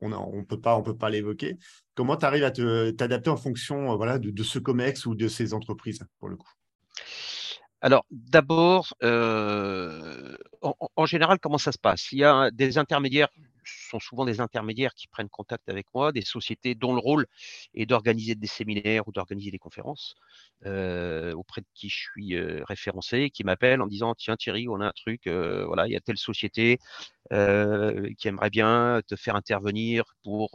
[0.00, 1.58] on ne peut pas, on peut pas l'évoquer.
[1.94, 5.52] Comment tu arrives à t'adapter en fonction euh, voilà, de, ce COMEX ou de ces
[5.52, 6.50] entreprises, pour le coup?
[7.80, 12.10] Alors, d'abord, euh, en, général, comment ça se passe?
[12.12, 13.28] Il y a des intermédiaires
[13.90, 17.26] sont souvent des intermédiaires qui prennent contact avec moi, des sociétés dont le rôle
[17.74, 20.14] est d'organiser des séminaires ou d'organiser des conférences
[20.66, 24.80] euh, auprès de qui je suis euh, référencé, qui m'appellent en disant tiens Thierry, on
[24.80, 26.78] a un truc, euh, voilà, il y a telle société
[27.30, 30.48] qui aimerait bien te faire intervenir pour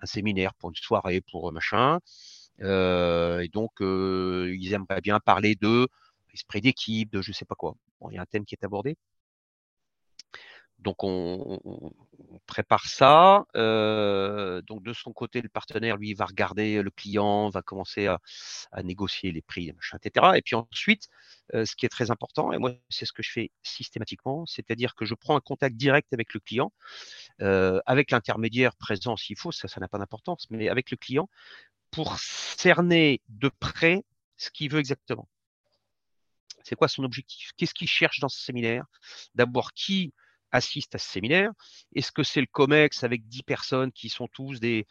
[0.00, 1.98] un séminaire, pour une soirée, pour machin.
[2.60, 5.86] et donc ils aimeraient bien parler de
[6.32, 7.74] esprit d'équipe, de je sais pas quoi.
[8.00, 8.96] Bon, il y a un thème qui est abordé.
[10.78, 11.60] Donc on,
[12.46, 13.46] prépare ça.
[13.56, 18.20] Euh, donc de son côté, le partenaire, lui, va regarder le client, va commencer à,
[18.82, 20.32] négocier les prix, etc.
[20.36, 21.08] Et puis ensuite,
[21.54, 24.94] euh, ce qui est très important, et moi c'est ce que je fais systématiquement, c'est-à-dire
[24.94, 26.72] que je prends un contact direct avec le client,
[27.40, 31.28] euh, avec l'intermédiaire présent s'il faut, ça, ça n'a pas d'importance, mais avec le client
[31.90, 34.04] pour cerner de près
[34.36, 35.28] ce qu'il veut exactement.
[36.62, 37.52] C'est quoi son objectif?
[37.56, 38.84] Qu'est-ce qu'il cherche dans ce séminaire?
[39.34, 40.12] D'abord, qui
[40.52, 41.52] assiste à ce séminaire.
[41.94, 44.86] Est-ce que c'est le COMEX avec 10 personnes qui sont tous des,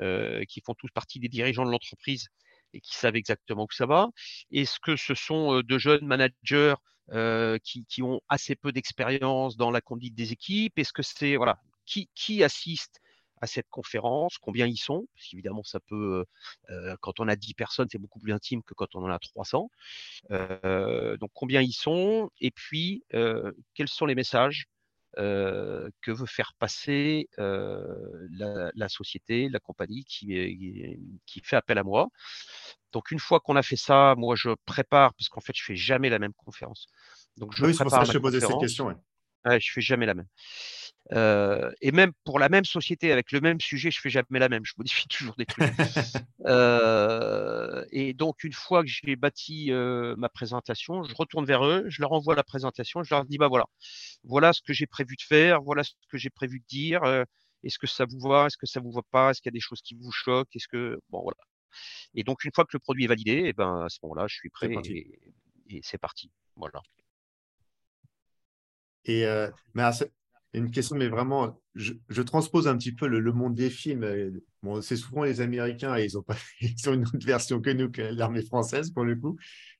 [0.00, 2.28] euh, qui font tous partie des dirigeants de l'entreprise
[2.72, 4.08] et qui savent exactement où ça va?
[4.50, 6.74] Est-ce que ce sont euh, de jeunes managers
[7.10, 10.78] euh, qui, qui, ont assez peu d'expérience dans la conduite des équipes?
[10.78, 13.00] Est-ce que c'est voilà qui, qui assiste
[13.42, 16.24] à cette conférence, combien ils sont, parce qu'évidemment, ça peut,
[17.00, 19.68] quand on a 10 personnes, c'est beaucoup plus intime que quand on en a 300.
[20.30, 23.02] donc, combien ils sont, et puis,
[23.74, 24.66] quels sont les messages
[25.16, 32.08] que veut faire passer la, société, la compagnie qui, qui fait appel à moi.
[32.92, 35.76] Donc une fois qu'on a fait ça, moi je prépare, parce qu'en fait je fais
[35.76, 36.86] jamais la même conférence.
[37.36, 38.86] Donc je oui, c'est pour ça que je te posais cette question.
[38.86, 39.60] Ouais.
[39.60, 40.28] je fais jamais la même
[41.10, 44.64] et même pour la même société, avec le même sujet, je fais jamais la même.
[44.64, 45.70] Je modifie toujours des trucs.
[47.92, 52.12] et donc, une fois que j'ai bâti ma présentation, je retourne vers eux, je leur
[52.12, 53.66] envoie la présentation, je leur dis bah voilà,
[54.24, 57.02] voilà ce que j'ai prévu de faire, voilà ce que j'ai prévu de dire.
[57.64, 59.58] Est-ce que ça vous va Est-ce que ça vous va pas Est-ce qu'il y a
[59.58, 61.38] des choses qui vous choquent Est-ce que bon voilà.
[62.14, 64.34] Et donc, une fois que le produit est validé, et ben à ce moment-là, je
[64.34, 65.18] suis prêt et,
[65.68, 66.30] et c'est parti.
[66.56, 66.82] Voilà.
[69.04, 69.24] Et
[69.74, 69.82] mais
[70.54, 74.40] une question, mais vraiment, je, transpose un petit peu le, monde des films.
[74.62, 76.24] Bon, c'est souvent les Américains ils ont,
[76.92, 79.36] une autre version que nous, l'armée française, pour le coup,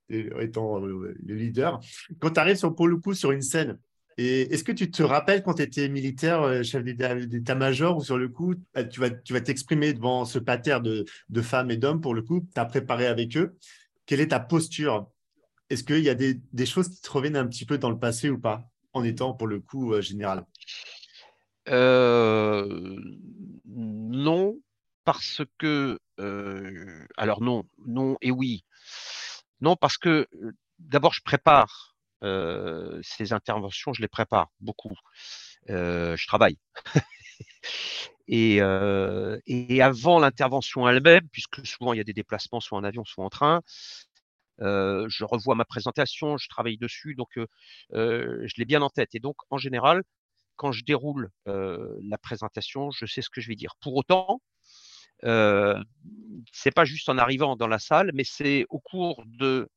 [0.09, 1.81] étant euh, le leader.
[2.21, 3.79] Quand tu arrives sur, pour le coup sur une scène,
[4.19, 8.29] est-ce que tu te rappelles quand tu étais militaire, euh, chef d'état-major, ou sur le
[8.29, 12.01] coup, bah, tu vas tu vas t'exprimer devant ce pater de, de femmes et d'hommes,
[12.01, 13.57] pour le coup, tu as préparé avec eux.
[14.07, 15.11] Quelle est ta posture?
[15.71, 17.99] Est-ce qu'il y a des, des choses qui te reviennent un petit peu dans le
[17.99, 18.72] passé ou pas?
[18.93, 20.47] En étant pour le coup euh, général
[21.69, 22.97] euh,
[23.67, 24.57] Non,
[25.05, 28.65] parce que euh, alors non, non et oui.
[29.61, 30.27] Non, parce que
[30.79, 31.91] d'abord je prépare
[33.03, 34.95] ces interventions, je les prépare beaucoup.
[35.67, 36.57] je travaille.
[38.29, 38.59] et,
[39.47, 43.25] et, avant l'intervention elle-même, puisque souvent il y a des déplacements soit en avion, soit
[43.25, 43.63] en train,
[44.59, 47.39] je revois ma présentation, je travaille dessus, donc
[47.93, 49.15] je l'ai bien en tête.
[49.15, 50.03] Et donc, en général,
[50.57, 53.75] quand je déroule la présentation, je sais ce que je vais dire.
[53.81, 54.41] Pour autant,
[55.25, 55.83] euh,
[56.53, 59.69] c'est pas juste en arrivant dans la salle, mais c'est au cours de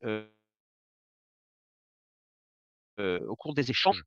[2.99, 4.03] au cours des échanges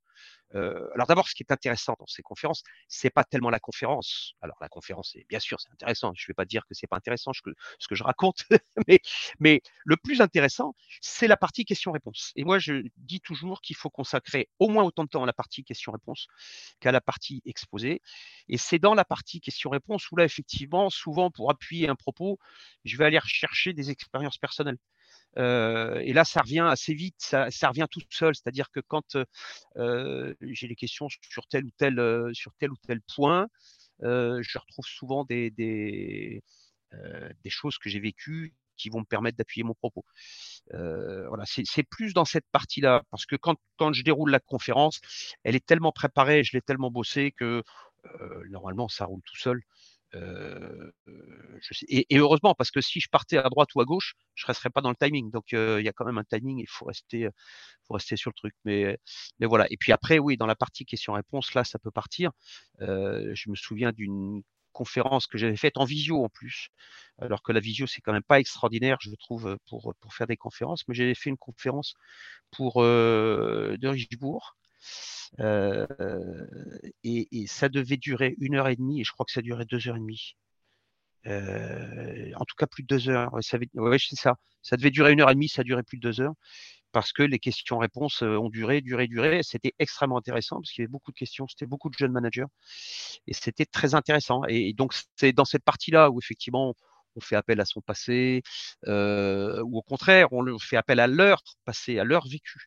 [0.53, 4.33] alors d'abord, ce qui est intéressant dans ces conférences, c'est pas tellement la conférence.
[4.41, 6.11] Alors la conférence, bien sûr, c'est intéressant.
[6.15, 8.45] Je ne vais pas dire que c'est pas intéressant ce que, ce que je raconte,
[8.87, 8.99] mais,
[9.39, 12.31] mais le plus intéressant, c'est la partie question-réponse.
[12.35, 15.33] Et moi, je dis toujours qu'il faut consacrer au moins autant de temps à la
[15.33, 16.27] partie question-réponse
[16.79, 18.01] qu'à la partie exposée.
[18.47, 22.39] Et c'est dans la partie question-réponse où là, effectivement, souvent pour appuyer un propos,
[22.85, 24.77] je vais aller rechercher des expériences personnelles
[25.37, 28.35] et là, ça revient assez vite, ça, revient tout seul.
[28.35, 29.17] C'est-à-dire que quand
[29.75, 33.47] j'ai des questions sur tel ou tel, sur tel ou tel point,
[34.01, 36.41] je retrouve souvent des, des,
[37.47, 40.05] choses que j'ai vécues qui vont me permettre d'appuyer mon propos.
[40.71, 44.99] voilà, c'est plus dans cette partie-là, parce que quand, quand je déroule la conférence,
[45.43, 47.63] elle est tellement préparée, je l'ai tellement bossée que
[48.49, 49.61] normalement ça roule tout seul.
[51.87, 54.69] Et, heureusement, parce que si je partais à droite ou à gauche, je ne resterais
[54.69, 55.31] pas dans le timing.
[55.31, 57.29] Donc il y a quand même un timing, il faut rester,
[58.15, 58.53] sur le truc.
[58.65, 58.97] Mais,
[59.41, 59.67] voilà.
[59.69, 62.31] Et puis après, oui, dans la partie question-réponse, là, ça peut partir.
[62.79, 64.41] je me souviens d'une
[64.71, 66.69] conférence que j'avais faite en visio en plus,
[67.19, 70.37] alors que la visio c'est quand même pas extraordinaire, je trouve, pour, pour faire des
[70.37, 70.87] conférences.
[70.87, 71.93] Mais j'avais fait une conférence
[72.51, 74.55] pour de Richebourg
[77.03, 79.87] et, ça devait durer une heure et demie, et je crois que ça durait deux
[79.87, 80.35] heures et demie.
[81.25, 83.33] en tout cas, plus de deux heures.
[83.33, 84.35] Ouais, c'est ça.
[84.61, 86.33] Ça devait durer une heure et demie, ça durait plus de deux heures
[86.91, 89.41] parce que les questions-réponses ont duré, duré, duré.
[89.43, 92.45] C'était extrêmement intéressant parce qu'il y avait beaucoup de questions, c'était beaucoup de jeunes managers
[93.27, 94.43] et c'était très intéressant.
[94.47, 96.73] Et, donc, c'est dans cette partie-là où effectivement
[97.15, 98.41] on fait appel à son passé
[98.87, 102.59] ou au contraire, on fait appel à leur passé, à leur vécu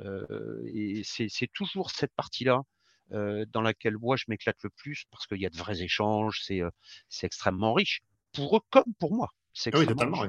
[0.00, 2.62] et c'est toujours cette partie-là
[3.10, 7.26] dans laquelle moi je m'éclate le plus parce qu'il y a de vrais échanges, c'est
[7.26, 9.32] extrêmement riche pour eux comme pour moi.
[9.66, 10.24] Ah oui, totalement.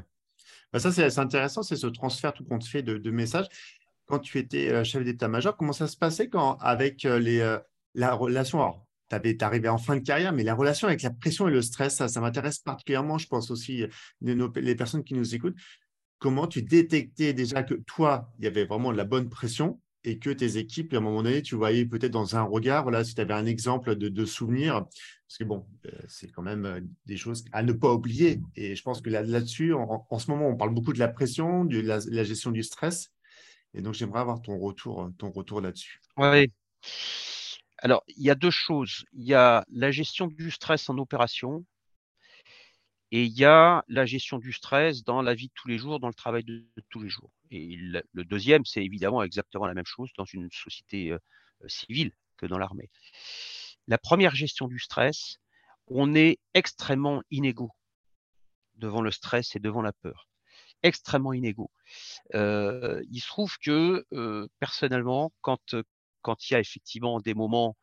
[0.72, 3.48] Bah, ça, c'est intéressant, c'est ce transfert tout compte fait de, messages.
[4.06, 7.58] Quand tu étais chef d'état-major, comment ça se passait quand, avec les,
[7.94, 8.76] la relation?
[9.10, 11.62] Tu es arrivé en fin de carrière, mais la relation avec la pression et le
[11.62, 13.18] stress, ça, ça m'intéresse particulièrement.
[13.18, 13.86] Je pense aussi
[14.22, 15.58] les personnes qui nous écoutent
[16.20, 20.30] comment tu détectais déjà que toi, il y avait vraiment la bonne pression et que
[20.30, 23.34] tes équipes, à un moment donné, tu voyais peut-être dans un regard, si tu avais
[23.34, 24.86] un exemple de, souvenir,
[25.28, 28.42] parce que bon, euh, c'est quand même euh, des choses à ne pas oublier.
[28.56, 31.80] Et je pense que là-dessus, en, ce moment, on parle beaucoup de la pression, de
[31.80, 33.12] la, gestion du stress.
[33.74, 36.00] Et donc, j'aimerais avoir ton retour, ton retour là-dessus.
[36.18, 36.52] Oui.
[37.78, 39.06] Alors, il y a deux choses.
[39.14, 41.66] Il y a la gestion du stress en opération
[43.12, 46.00] et il y a la gestion du stress dans la vie de tous les jours,
[46.00, 47.32] dans le travail de, tous les jours.
[47.50, 51.16] Et le deuxième, c'est évidemment exactement la même chose dans une société
[51.68, 52.90] civile que dans l'armée.
[53.88, 55.38] La première gestion du stress,
[55.88, 57.72] on est extrêmement inégaux
[58.76, 60.28] devant le stress et devant la peur.
[60.84, 61.72] Extrêmement inégaux.
[62.36, 64.06] Il se trouve que
[64.60, 65.76] personnellement, quand,
[66.22, 67.76] quand il y a effectivement des moments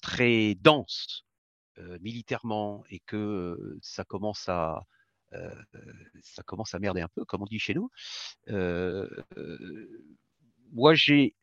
[0.00, 1.24] très denses
[2.00, 4.82] militairement et que ça commence à
[6.22, 7.90] ça commence à merder un peu, comme on dit chez nous.
[10.72, 11.34] moi, j'ai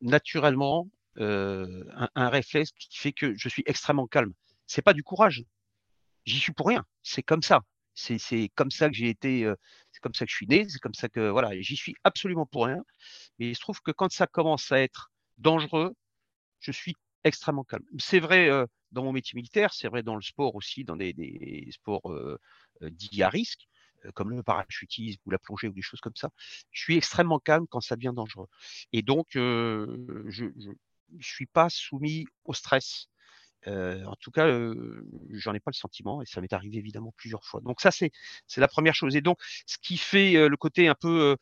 [0.00, 4.32] naturellement un, réflexe qui fait que je suis extrêmement calme.
[4.66, 5.44] C'est pas du courage.
[6.24, 6.84] J'y suis pour rien.
[7.02, 7.60] C'est comme ça.
[7.94, 9.50] C'est comme ça que j'ai été.
[9.92, 10.68] c'est comme ça que je suis né.
[10.68, 11.50] C'est comme ça que voilà.
[11.60, 12.82] J'y suis absolument pour rien.
[13.38, 15.94] Mais il se trouve que quand ça commence à être dangereux,
[16.60, 16.94] je suis
[17.24, 17.84] extrêmement calme.
[17.98, 18.48] C'est vrai
[18.92, 22.12] dans mon métier militaire, c'est vrai dans le sport aussi, dans des, sports
[22.80, 23.66] dits à risque,
[24.14, 26.30] comme le parachutisme ou la plongée ou des choses comme ça.
[26.70, 28.48] Je suis extrêmement calme quand ça devient dangereux.
[28.92, 33.08] Et donc, je ne suis pas soumis au stress.
[33.66, 34.46] en tout cas,
[35.30, 37.60] j'en ai pas le sentiment et ça m'est arrivé évidemment plusieurs fois.
[37.60, 38.10] Donc ça, c'est
[38.56, 39.16] la première chose.
[39.16, 41.36] Et donc, ce qui fait le côté un peu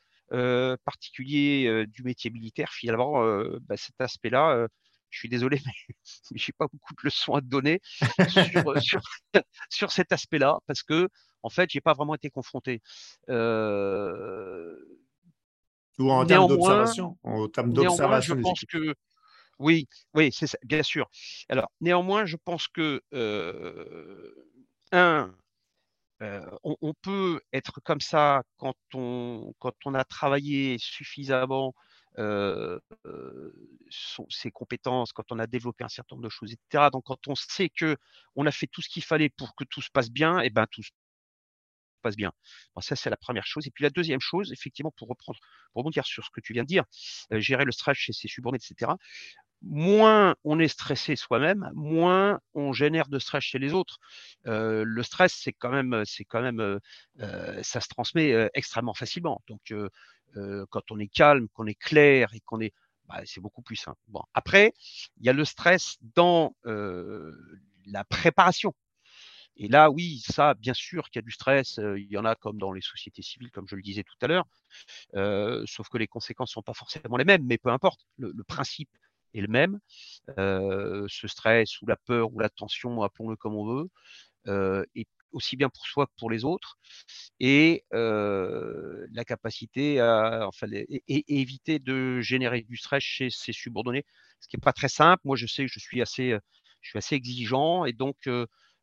[0.84, 3.24] particulier du métier militaire, finalement,
[3.62, 4.68] bah, cet aspect-là,
[5.10, 5.72] je suis désolé, mais
[6.34, 7.80] je n'ai pas beaucoup de leçons à te donner
[9.68, 11.08] sur, cet aspect-là, parce que,
[11.42, 12.80] en fait, je n'ai pas vraiment été confronté.
[13.28, 14.76] Euh...
[15.98, 18.94] Ou en termes d'observation En termes d'observation je pense que.
[19.58, 21.10] Oui, oui, c'est bien sûr.
[21.50, 24.34] Alors, néanmoins, je pense que, euh,
[24.90, 25.34] un,
[26.22, 31.74] euh, on, peut être comme ça quand on, quand on a travaillé suffisamment
[33.88, 36.90] ses compétences, quand on a développé un certain nombre de choses, etc.
[36.92, 37.96] Donc, quand on sait que
[38.36, 40.50] on a fait tout ce qu'il fallait pour que tout se passe bien, et eh
[40.50, 40.90] ben tout se
[42.02, 42.32] passe bien.
[42.80, 43.66] ça, c'est la première chose.
[43.66, 45.38] Et puis la deuxième chose, effectivement, pour reprendre,
[45.72, 46.84] pour rebondir sur ce que tu viens de dire,
[47.32, 48.92] gérer le stress chez ses subordonnés, etc.
[49.62, 53.98] Moins on est stressé soi-même, moins on génère de stress chez les autres.
[54.44, 56.78] le stress, c'est quand même, c'est quand même,
[57.62, 59.42] ça se transmet extrêmement facilement.
[59.48, 59.72] Donc
[60.70, 62.72] quand on est calme, qu'on est clair et qu'on est,
[63.08, 63.98] bah, c'est beaucoup plus simple.
[64.08, 64.72] Bon, après,
[65.18, 68.74] il y a le stress dans la préparation.
[69.56, 71.78] Et là, oui, ça, bien sûr qu'il y a du stress.
[71.78, 74.26] il y en a comme dans les sociétés civiles, comme je le disais tout à
[74.26, 74.46] l'heure.
[75.66, 78.06] sauf que les conséquences ne sont pas forcément les mêmes, mais peu importe.
[78.18, 78.90] Le, principe
[79.34, 79.78] est le même.
[80.36, 83.90] ce stress ou la peur ou la tension, appelons-le comme on veut,
[85.32, 86.78] aussi bien pour soi que pour les autres,
[87.40, 90.48] et la capacité à
[91.08, 94.04] éviter de générer du stress chez ses subordonnés,
[94.40, 95.20] ce qui n'est pas très simple.
[95.24, 96.36] Moi, je sais que je suis assez,
[96.80, 98.16] je suis assez exigeant, et donc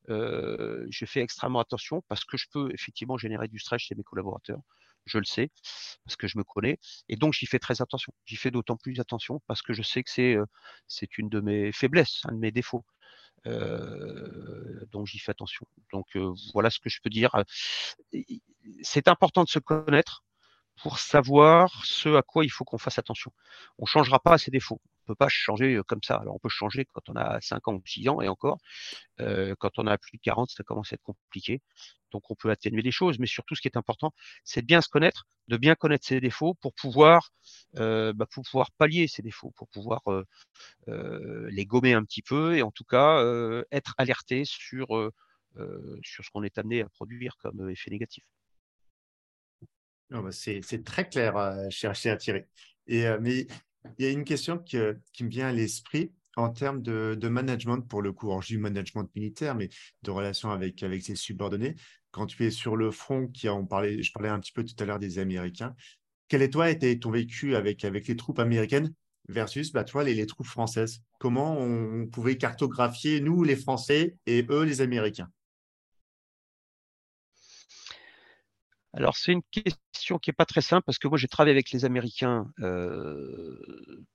[0.09, 4.59] je fais extrêmement attention parce que je peux effectivement générer du stress chez mes collaborateurs.
[5.05, 5.51] Je le sais
[6.05, 8.11] parce que je me connais et donc j'y fais très attention.
[8.25, 10.11] J'y fais d'autant plus attention parce que je sais que
[10.87, 12.83] c'est une de mes faiblesses, un de mes défauts.
[13.45, 15.65] donc j'y fais attention.
[15.93, 16.05] Donc
[16.53, 17.31] voilà ce que je peux dire.
[18.83, 20.23] C'est important de se connaître
[20.81, 23.31] pour savoir ce à quoi il faut qu'on fasse attention.
[23.79, 24.79] On ne changera pas ses défauts.
[24.83, 26.17] On ne peut pas changer comme ça.
[26.17, 28.59] Alors on peut changer quand on a 5 ans ou 6 ans et encore.
[29.17, 31.61] quand on a plus de 40, ça commence à être compliqué.
[32.11, 34.13] Donc on peut atténuer des choses, mais surtout ce qui est important,
[34.43, 37.31] c'est de bien se connaître, de bien connaître ses défauts pour pouvoir,
[37.73, 40.01] bah, pouvoir pallier ces défauts, pour pouvoir
[40.87, 43.23] les gommer un petit peu et en tout cas
[43.71, 44.87] être alerté sur,
[46.03, 48.23] sur ce qu'on est amené à produire comme effet négatif.
[50.09, 52.43] Bah, c'est très clair, euh, cher, cher Thierry.
[52.87, 53.47] Et, euh, mais
[53.97, 58.01] il y a une question qui, me vient à l'esprit en termes de, management, pour
[58.01, 59.69] le coup, du management militaire, mais
[60.03, 61.75] de relation avec, avec ses subordonnés.
[62.11, 64.75] Quand tu es sur le front, qui on parlait, je parlais un petit peu tout
[64.79, 65.75] à l'heure des Américains,
[66.29, 68.93] quel est toi été ton vécu avec, avec les troupes américaines
[69.29, 71.01] versus bah, toi, les, les troupes françaises?
[71.19, 75.29] Comment on pouvait cartographier, nous, les Français, et eux, les Américains?
[78.93, 81.71] Alors, c'est une question qui n'est pas très simple parce que moi, j'ai travaillé avec
[81.71, 82.47] les Américains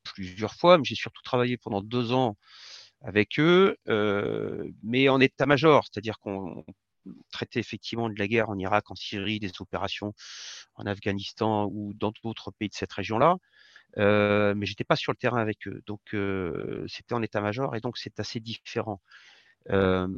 [0.03, 2.37] plusieurs fois, mais j'ai surtout travaillé pendant deux ans
[3.03, 3.77] avec eux,
[4.83, 6.65] mais en état-major, c'est-à-dire qu'on
[7.33, 10.15] traitait effectivement de la guerre en Irak, en Syrie, des opérations
[10.75, 13.37] en Afghanistan ou dans d'autres pays de cette région-là.
[13.97, 16.01] mais j'étais pas sur le terrain avec eux, donc
[16.89, 19.01] c'était en état-major et donc c'est assez différent.
[19.69, 20.17] donc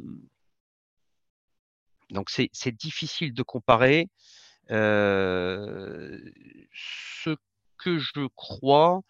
[2.29, 4.09] c'est difficile de comparer
[4.69, 6.19] ce
[7.77, 9.01] que je crois,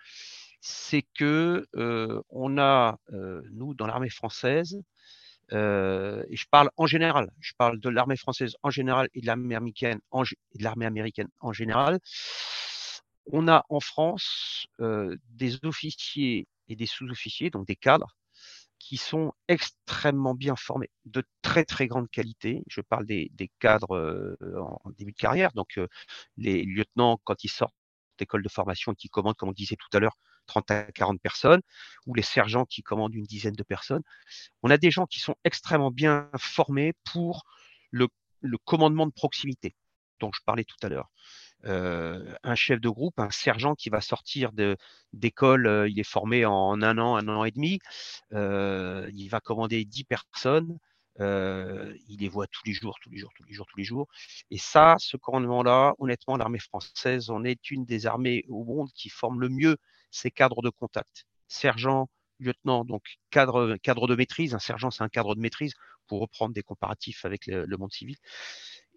[0.62, 1.66] c'est que
[2.30, 2.98] on a,
[3.52, 4.82] nous, dans l'armée française,
[5.52, 9.56] et je parle en général, je parle de l'armée française en général et de l'armée
[9.56, 12.00] américaine en, de l'armée américaine en général.
[13.32, 18.16] On a en France des officiers et des sous-officiers, donc des cadres,
[18.86, 22.64] qui sont extrêmement bien formés, de très très grande qualité.
[22.68, 25.88] Je parle des, cadres euh, en début de carrière, donc euh,
[26.38, 27.74] les lieutenants quand ils sortent
[28.20, 31.20] d'école de formation et qui commandent, comme on disait tout à l'heure, 30 à 40
[31.20, 31.62] personnes,
[32.06, 34.04] ou les sergents qui commandent une dizaine de personnes.
[34.62, 37.44] On a des gens qui sont extrêmement bien formés pour
[37.90, 38.08] le,
[38.42, 39.76] le commandement de proximité
[40.20, 41.10] dont je parlais tout à l'heure.
[41.66, 44.52] Euh, un chef de groupe, un sergent qui va sortir
[45.14, 47.80] d'école, euh, il est formé en un an, un an et demi,
[48.34, 50.78] euh, il va commander 10 personnes,
[51.20, 54.08] il les voit tous les jours, tous les jours, tous les jours, tous les jours.
[54.52, 59.10] Et ça, ce commandement-là, honnêtement, l'armée française, on est une des armées au monde qui
[59.10, 59.78] forme le mieux
[60.12, 61.26] ses cadres de contact.
[61.48, 64.54] Sergent, lieutenant, donc cadre, cadre de maîtrise.
[64.54, 65.74] Un sergent, c'est un cadre de maîtrise
[66.08, 68.18] pour reprendre des comparatifs avec le monde civil.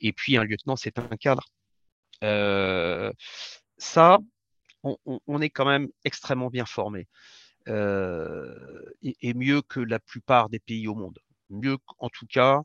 [0.00, 1.46] Et puis un lieutenant, c'est un cadre.
[2.24, 3.12] Euh,
[3.78, 4.18] ça,
[4.82, 7.06] on, est quand même extrêmement bien formé.
[7.68, 8.54] Euh,
[9.02, 11.18] et, mieux que la plupart des pays au monde.
[11.50, 12.62] Mieux en tout cas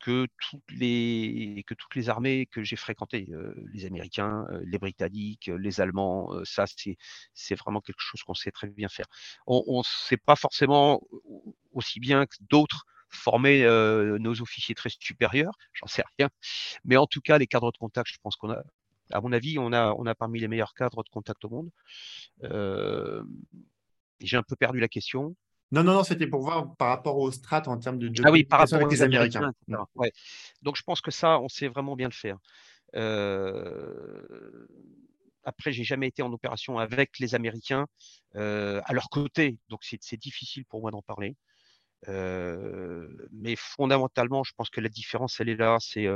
[0.00, 5.50] que toutes les, que toutes les armées que j'ai fréquentées, euh, les Américains, les Britanniques,
[5.58, 9.06] les Allemands, ça c'est vraiment quelque chose qu'on sait très bien faire.
[9.46, 11.02] On ne sait pas forcément
[11.72, 13.64] aussi bien que d'autres former
[14.20, 16.28] nos officiers très supérieurs, j'en sais rien.
[16.84, 18.62] Mais en tout cas, les cadres de contact, je pense qu'on a,
[19.14, 21.70] à mon avis, on a, on a parmi les meilleurs cadres de contact au monde.
[24.20, 25.34] J'ai un peu perdu la question.
[25.72, 28.44] Non, non, non, c'était pour voir par rapport aux strates en termes de, ah oui,
[28.44, 29.52] par rapport avec les Américains.
[29.96, 30.12] ouais.
[30.62, 32.38] Donc je pense que ça, on sait vraiment bien le faire.
[32.94, 34.66] Euh...
[35.42, 37.86] Après, j'ai jamais été en opération avec les Américains
[38.34, 41.36] à leur côté, donc c'est difficile pour moi d'en parler
[43.32, 46.06] mais fondamentalement, je pense que la différence, elle est là, c'est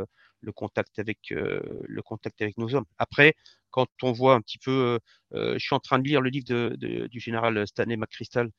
[0.40, 2.86] le contact avec le contact avec nos hommes.
[2.98, 3.34] Après,
[3.70, 4.98] quand on voit un petit peu,
[5.32, 8.50] je suis en train de lire le livre de, du général Stanley McChrystal,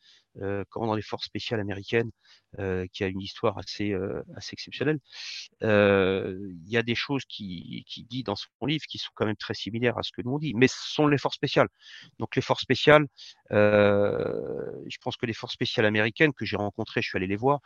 [0.69, 2.11] commandant des forces spéciales américaines,
[2.93, 3.95] qui a une histoire assez
[4.35, 4.99] assez exceptionnelle.
[5.61, 9.35] Il y a des choses qui, qui dit dans son livre qui sont quand même
[9.35, 11.69] très similaires à ce que nous on dit, mais ce sont les forces spéciales.
[12.19, 13.07] Donc les forces spéciales,
[13.49, 17.61] je pense que les forces spéciales américaines que j'ai rencontrées, je suis allé les voir,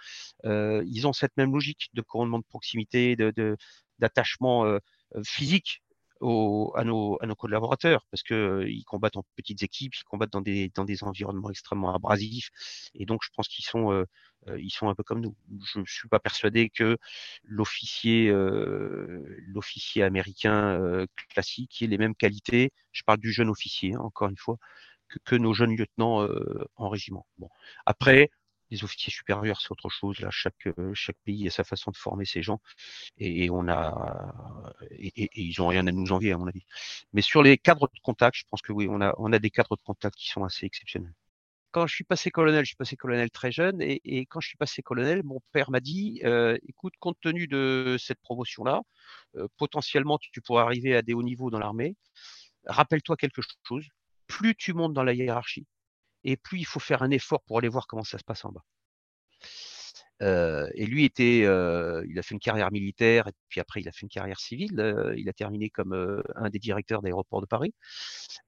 [0.46, 3.58] ils ont cette même logique de commandement de proximité, de
[4.00, 4.78] d'attachement
[5.24, 5.82] physique
[6.22, 10.70] à, nos, à nos collaborateurs parce qu'ils combattent en petites équipes, ils combattent dans des,
[10.74, 12.50] dans des environnements extrêmement abrasifs
[12.96, 14.06] et donc je pense qu'ils sont,
[14.58, 15.36] ils sont un peu comme nous.
[15.66, 16.98] Je ne suis pas persuadé que
[17.44, 18.32] l'officier
[19.48, 24.38] l'officier américain classique ait les mêmes qualités, je parle du jeune officier hein, encore une
[24.38, 24.58] fois,
[25.10, 26.28] que, que nos jeunes lieutenants
[26.76, 27.26] en régiment.
[27.38, 27.50] Bon.
[27.86, 28.30] Après,
[28.74, 30.20] les officiers supérieurs, c'est autre chose.
[30.20, 32.60] Là, chaque, euh, chaque pays a sa façon de former ses gens
[33.18, 36.66] et, on a et, ils n'ont rien à nous envier à mon avis.
[37.14, 39.52] Mais sur les cadres de contact, je pense que oui, on a, on a des
[39.52, 41.14] cadres de contact qui sont assez exceptionnels.
[41.72, 44.58] quand je suis passé colonel, je suis passé colonel très jeune, et, quand je suis
[44.58, 46.22] passé colonel, mon père m'a dit,
[46.68, 48.82] écoute, compte tenu de cette promotion-là,
[49.58, 51.96] potentiellement tu, pourrais arriver à des hauts niveaux dans l'armée.
[52.66, 53.88] Rappelle-toi quelque chose,
[54.28, 55.66] plus tu montes dans la hiérarchie,
[56.24, 58.52] et plus il faut faire un effort pour aller voir comment ça se passe en
[58.52, 58.64] bas.
[60.76, 64.04] et lui était, il a fait une carrière militaire et puis après il a fait
[64.04, 65.14] une carrière civile.
[65.18, 67.74] il a terminé comme un des directeurs d'aéroport de Paris.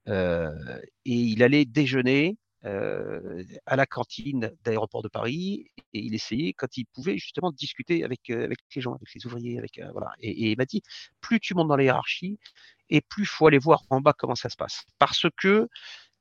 [0.07, 6.85] et il allait déjeuner à la cantine d'aéroport de Paris et il essayait quand il
[6.85, 10.11] pouvait justement discuter avec, avec les gens, avec les ouvriers, avec voilà.
[10.19, 10.81] Et, il m'a dit
[11.21, 12.39] plus tu montes dans la hiérarchie
[12.89, 15.67] et plus il faut aller voir en bas comment ça se passe, parce que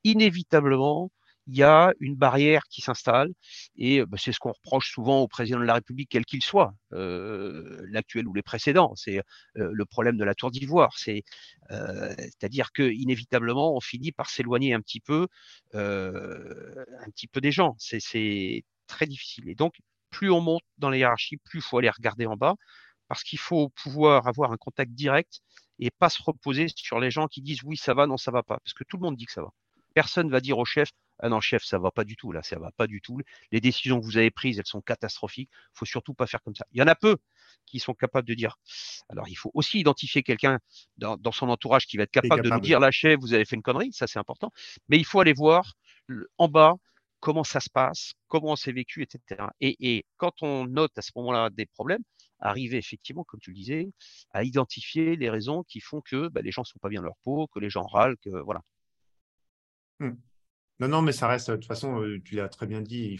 [0.05, 1.11] inévitablement
[1.47, 3.31] il y a une barrière qui s'installe
[3.77, 6.75] et bah, c'est ce qu'on reproche souvent au président de la République, quel qu'il soit,
[6.93, 8.95] euh, l'actuel ou les précédents.
[8.97, 10.97] C'est euh, le problème de la tour d'ivoire.
[10.97, 11.23] C'est,
[11.71, 15.29] euh, à-dire que inévitablement, on finit par s'éloigner un petit peu,
[15.73, 17.77] un petit peu des gens.
[17.79, 19.49] C'est très difficile.
[19.49, 19.75] Et donc,
[20.11, 22.55] plus on monte dans la hiérarchie, plus il faut aller regarder en bas,
[23.09, 25.41] parce qu'il faut pouvoir avoir un contact direct
[25.79, 28.43] et pas se reposer sur les gens qui disent oui, ça va, non, ça va
[28.43, 29.51] pas, parce que tout le monde dit que ça va.
[29.95, 30.91] Personne va dire au chef
[31.21, 33.21] ah non, chef, ça va pas du tout, là, ça va pas du tout.
[33.53, 35.51] Les décisions que vous avez prises, elles sont catastrophiques.
[35.53, 36.67] Il faut surtout pas faire comme ça.
[36.73, 37.17] Il y en a peu
[37.67, 38.57] qui sont capables de dire.
[39.09, 40.59] Alors, il faut aussi identifier quelqu'un
[40.97, 43.57] dans, son entourage qui va être capable, de nous dire, là, chef, vous avez fait
[43.57, 44.51] une connerie, ça c'est important.
[44.89, 45.75] Mais il faut aller voir
[46.39, 46.75] en bas
[47.21, 49.47] comment ça se passe, comment c'est vécu, etc.
[49.61, 52.03] Et, quand on note à ce moment-là des problèmes,
[52.41, 53.89] arriver effectivement, comme tu le disais,
[54.33, 57.07] à identifier les raisons qui font que bah, les gens ne sont pas bien dans
[57.07, 58.61] leur peau, que les gens râlent, que voilà.
[60.01, 60.13] Mmh.
[60.81, 63.19] Non, non, mais ça reste, de toute façon, euh, tu l'as très bien dit,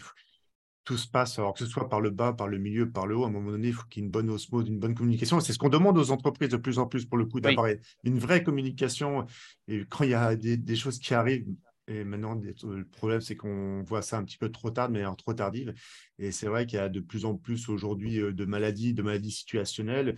[0.85, 3.17] tout se passe, alors que ce soit par le bas, par le milieu, par le
[3.17, 4.93] haut, à un moment donné, il faut qu'il y ait une bonne osmose, une bonne
[4.93, 5.39] communication.
[5.39, 7.67] C'est ce qu'on demande aux entreprises de plus en plus, pour le coup, d'avoir
[8.03, 9.25] une vraie communication.
[9.67, 11.47] Et quand il y a des, choses qui arrivent,
[11.87, 15.33] et maintenant, le problème, c'est qu'on voit ça un petit peu trop tard, mais trop
[15.33, 15.73] tardive.
[16.19, 19.01] Et c'est vrai qu'il y a de plus en plus aujourd'hui euh, de maladies, de
[19.01, 20.15] maladies situationnelles,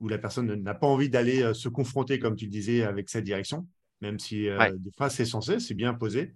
[0.00, 3.08] où la personne n'a pas envie d'aller euh, se confronter, comme tu le disais, avec
[3.08, 3.66] sa direction,
[4.00, 6.34] même si des fois c'est censé, c'est bien posé.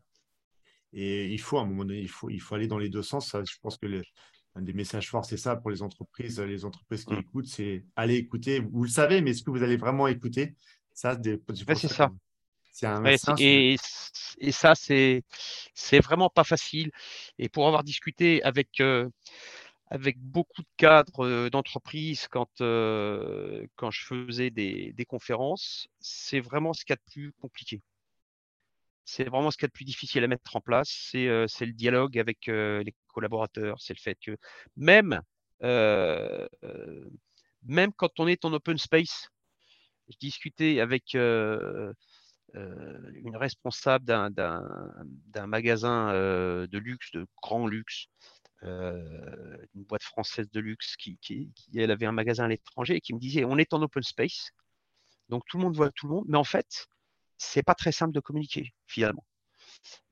[0.92, 3.02] Et il faut, à un moment donné, il faut, il faut aller dans les deux
[3.02, 3.34] sens.
[3.34, 4.02] je pense que le,
[4.54, 7.18] un des messages forts, c'est ça pour les entreprises, les entreprises qui mmh.
[7.18, 8.60] écoutent, c'est aller écouter.
[8.60, 10.54] Vous le savez, mais est-ce que vous allez vraiment écouter?
[10.94, 12.10] Ça, c'est ça.
[12.72, 13.04] C'est un
[13.38, 13.76] et,
[14.38, 15.22] et, ça, c'est
[15.74, 16.90] c'est vraiment pas facile.
[17.38, 19.10] Et pour avoir discuté avec euh,
[19.88, 26.40] avec beaucoup de cadres euh, d'entreprise quand euh, quand je faisais des, des conférences, c'est
[26.40, 27.82] vraiment ce qu'il y a de plus compliqué
[29.04, 32.18] c'est vraiment ce qu'il y a plus difficile à mettre en place, c'est le dialogue
[32.18, 34.36] avec les collaborateurs, c'est le fait que
[34.76, 35.20] même,
[37.62, 39.28] même quand on est en open space,
[40.08, 41.94] je discutais avec une
[43.34, 48.06] responsable d'un magasin de luxe, de grand luxe,
[48.62, 53.14] une boîte française de luxe qui, qui, elle avait un magasin à l'étranger et qui
[53.14, 54.52] me disait on est en open space,
[55.28, 56.86] donc tout le monde voit tout le monde, mais en fait,
[57.42, 59.24] c'est pas très simple de communiquer finalement,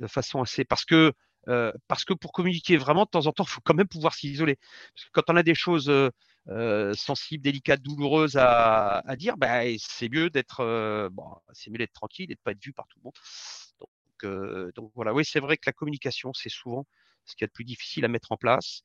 [0.00, 1.12] de façon assez parce que
[1.48, 4.14] euh, parce que pour communiquer vraiment, de temps en temps, il faut quand même pouvoir
[4.14, 4.56] s'isoler.
[4.94, 6.10] Parce que quand on a des choses euh,
[6.48, 11.10] euh, sensibles, délicates, douloureuses à, dire, ben, c'est mieux d'être
[11.52, 14.72] c'est mieux d'être tranquille et de pas être vu par tout le monde.
[14.74, 16.86] Donc voilà, oui, c'est vrai que la communication, c'est souvent
[17.30, 18.82] ce qui est le plus difficile à mettre en place,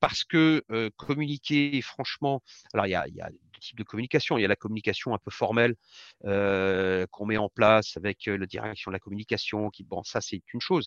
[0.00, 0.64] parce que
[0.96, 2.42] communiquer, franchement,
[2.72, 4.38] alors il y a, y a deux types de communication.
[4.38, 5.74] Il y a la communication un peu formelle
[6.22, 10.60] qu'on met en place avec la direction de la communication, qui, bon, ça c'est une
[10.60, 10.86] chose,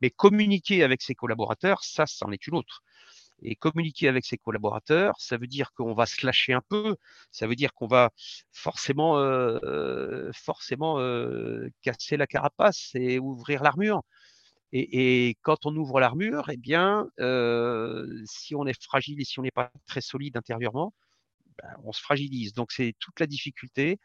[0.00, 2.82] mais communiquer avec ses collaborateurs, ça, c'en est une autre.
[3.44, 6.96] Et communiquer avec ses collaborateurs, ça veut dire qu'on va se lâcher un peu,
[7.32, 8.10] ça veut dire qu'on va
[8.52, 9.16] forcément,
[10.32, 10.98] forcément
[11.82, 14.02] casser la carapace et ouvrir l'armure.
[14.72, 19.42] Et, quand on ouvre l'armure, eh bien, euh, si on est fragile et si on
[19.42, 20.94] n'est pas très solide intérieurement,
[21.62, 22.54] ben, on se fragilise.
[22.54, 23.98] Donc c'est toute la difficulté,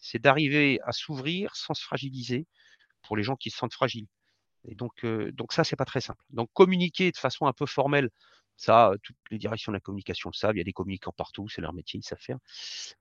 [0.00, 2.46] c'est d'arriver à s'ouvrir sans se fragiliser
[3.02, 4.06] pour les gens qui se sentent fragiles.
[4.66, 6.22] Et donc, euh, donc ça, c'est pas très simple.
[6.30, 8.10] Donc communiquer de façon un peu formelle,
[8.56, 10.54] ça, toutes les directions de la communication le savent.
[10.56, 12.38] Il y a des communicants partout, c'est leur métier, ils savent faire.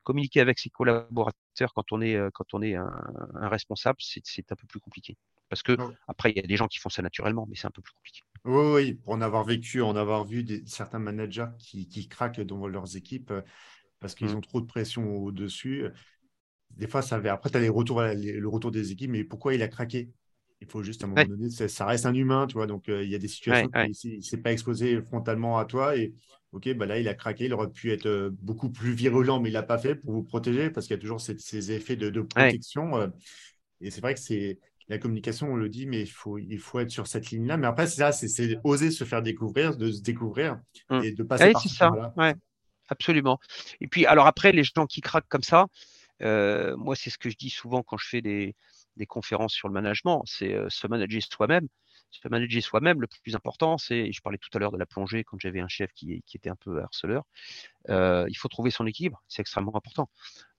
[0.04, 2.92] Communiquer avec ses collaborateurs quand on est, quand on est un,
[3.36, 5.18] un responsable, c'est un peu plus compliqué.
[5.50, 5.78] Parce que
[6.08, 7.94] après, il y a des gens qui font ça naturellement, mais c'est un peu plus
[7.94, 8.22] compliqué.
[8.46, 12.68] Oui, oui, pour en avoir vécu, en avoir vu des, certains managers qui, craquent dans
[12.68, 13.32] leurs équipes
[14.00, 14.36] parce qu'ils mmh.
[14.36, 15.86] ont trop de pression au-dessus.
[16.72, 19.62] Des fois, ça Après, tu as les retours, le retour des équipes, mais pourquoi il
[19.62, 20.12] a craqué?
[20.64, 22.68] Il faut juste à un moment donné, ça, reste un humain, tu vois.
[22.68, 25.66] Donc, euh, il y a des situations où il ne s'est pas exposé frontalement à
[25.66, 26.14] toi et
[26.52, 27.46] ok, bah là, il a craqué.
[27.46, 30.24] Il aurait pu être euh, beaucoup plus virulent, mais il l'a pas fait pour vous
[30.24, 33.12] protéger parce qu'il y a toujours ces, effets de, protection.
[33.82, 34.60] Et c'est vrai que c'est
[34.90, 37.58] la communication, on le dit, mais il faut, il faut être sur cette ligne-là.
[37.58, 40.60] Mais après, c'est ça, c'est oser se faire découvrir, de se découvrir
[40.90, 41.04] Mm.
[41.04, 41.70] et de passer Oui, par ça.
[41.70, 42.14] chemin-là.
[42.18, 42.36] Ouais,
[42.90, 43.40] absolument.
[43.82, 45.68] Et puis, alors après, les gens qui craquent comme ça,
[46.22, 48.56] euh, moi, c'est ce que je dis souvent quand je fais des,
[48.98, 51.68] des conférences sur le management, c'est euh, se manager soi-même.
[52.12, 55.24] Se manager soi-même, le plus important, c'est, je parlais tout à l'heure de la plongée
[55.24, 57.24] quand j'avais un chef qui, était un peu harceleur,
[57.90, 60.10] euh, il faut trouver son équilibre, c'est extrêmement important.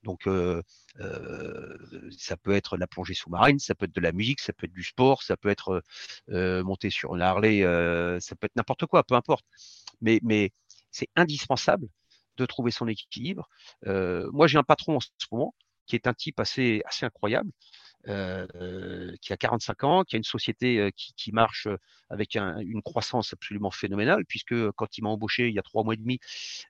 [0.03, 0.61] Donc, euh,
[2.17, 4.73] ça peut être la plongée sous-marine, ça peut être de la musique, ça peut être
[4.73, 5.81] du sport, ça peut être
[6.27, 7.61] monter sur une Harley,
[8.19, 9.45] ça peut être n'importe quoi, peu importe.
[10.01, 10.51] Mais, mais
[10.91, 11.87] c'est indispensable
[12.35, 13.47] de trouver son équilibre.
[13.85, 15.55] Moi, j'ai un patron en ce moment
[15.85, 17.51] qui est un type assez, assez incroyable,
[18.07, 21.77] euh, qui a 45 ans, qui a une société euh, qui, qui marche euh,
[22.09, 25.83] avec un- une croissance absolument phénoménale, puisque quand il m'a embauché il y a trois
[25.83, 26.19] mois et demi,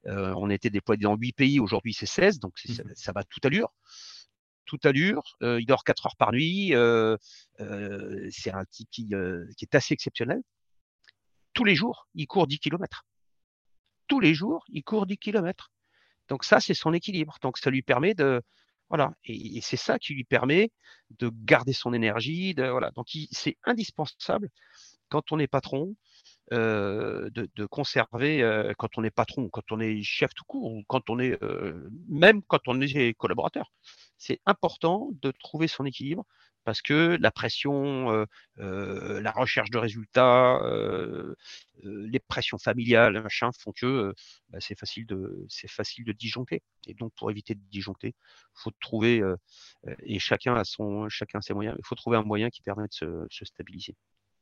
[0.07, 3.23] euh, on était déployé dans huit pays, aujourd'hui c'est 16, donc c'est- ça, ça va
[3.23, 3.73] tout allure.
[4.65, 6.69] Tout allure, euh, il dort 4 heures par nuit,
[8.31, 9.07] c'est un type qui,
[9.57, 10.41] qui est assez exceptionnel.
[11.53, 13.03] Tous les jours, il court 10 km.
[14.07, 15.71] Tous les jours, il court 10 km.
[16.29, 17.37] Donc ça, c'est son équilibre.
[17.41, 18.41] Donc ça lui permet de,
[18.89, 20.71] voilà, et, c'est ça qui lui permet
[21.19, 22.53] de garder son énergie.
[22.55, 24.49] Donc c'est indispensable
[25.09, 25.95] quand on est patron
[26.53, 30.71] euh, de, de conserver, euh, quand on est patron, quand on est chef tout court,
[30.71, 33.71] ou quand on est euh, même quand on est collaborateur,
[34.17, 36.23] c'est important de trouver son équilibre
[36.65, 38.25] parce que la pression, euh,
[38.59, 41.35] euh, la recherche de résultats, euh,
[41.83, 44.13] les pressions familiales, machin, font que
[44.49, 46.63] bah, c'est facile de c'est facile de disjoncter.
[46.87, 48.15] Et donc pour éviter de disjoncter,
[48.53, 49.21] faut trouver
[50.03, 51.75] et chacun a son chacun ses moyens.
[51.79, 53.95] Il faut trouver un moyen qui permet de se, se stabiliser.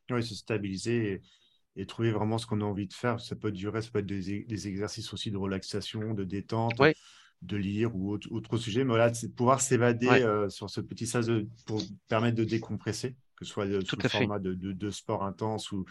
[0.09, 1.21] Oui, se stabiliser
[1.76, 3.19] et, et trouver vraiment ce qu'on a envie de faire.
[3.19, 6.95] Ça peut durer, ça peut être des, des exercices aussi de relaxation, de détente, Ouais.
[7.44, 8.84] De lire ou autre, autre sujet.
[8.84, 10.22] Mais voilà, pouvoir s'évader Ouais.
[10.22, 13.96] euh, sur ce petit sas de- pour permettre de décompresser, que ce soit euh, sous
[13.98, 14.10] le fait.
[14.10, 15.86] format de, de, de sport intense ou,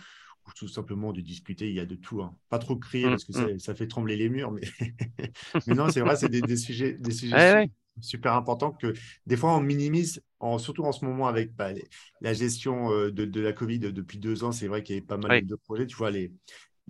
[0.46, 1.68] ou tout simplement de discuter.
[1.68, 2.22] Il y a de tout.
[2.22, 2.36] hein.
[2.48, 3.58] Pas trop crier Mm, parce que ça, mm.
[3.58, 4.52] ça fait trembler les murs.
[4.52, 4.62] Mais,
[5.66, 7.70] mais non, c'est vrai, c'est des, des sujets, des sujets Ouais, su- ouais.
[8.00, 8.94] super importants que
[9.26, 11.88] des fois on minimise, en, surtout en ce moment avec bah, les-
[12.20, 14.52] la gestion euh, de, de la Covid depuis deux ans.
[14.52, 15.86] C'est vrai qu'il y avait pas mal de projets.
[15.86, 16.32] Tu vois, les,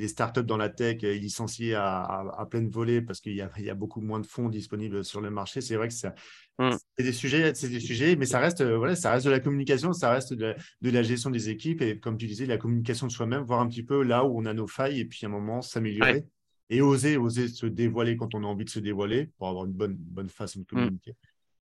[0.02, 3.40] les startups dans la tech euh, licenciées à, à, à pleine volée parce qu'il y
[3.40, 5.62] a, il y a beaucoup moins de fonds disponibles sur le marché.
[5.62, 6.14] C'est vrai que ça,
[6.58, 6.72] Mm.
[6.98, 9.40] c'est des sujets, c'est des sujets, mais ça reste, euh, voilà, ça reste de la
[9.40, 12.58] communication, ça reste de la, de la gestion des équipes et comme tu disais, la
[12.58, 15.20] communication de soi-même, voir un petit peu là où on a nos failles et puis
[15.24, 16.26] à un moment s'améliorer Ouais.
[16.68, 19.72] et oser, oser se dévoiler quand on a envie de se dévoiler pour avoir une
[19.72, 21.14] bonne, bonne façon de communiquer.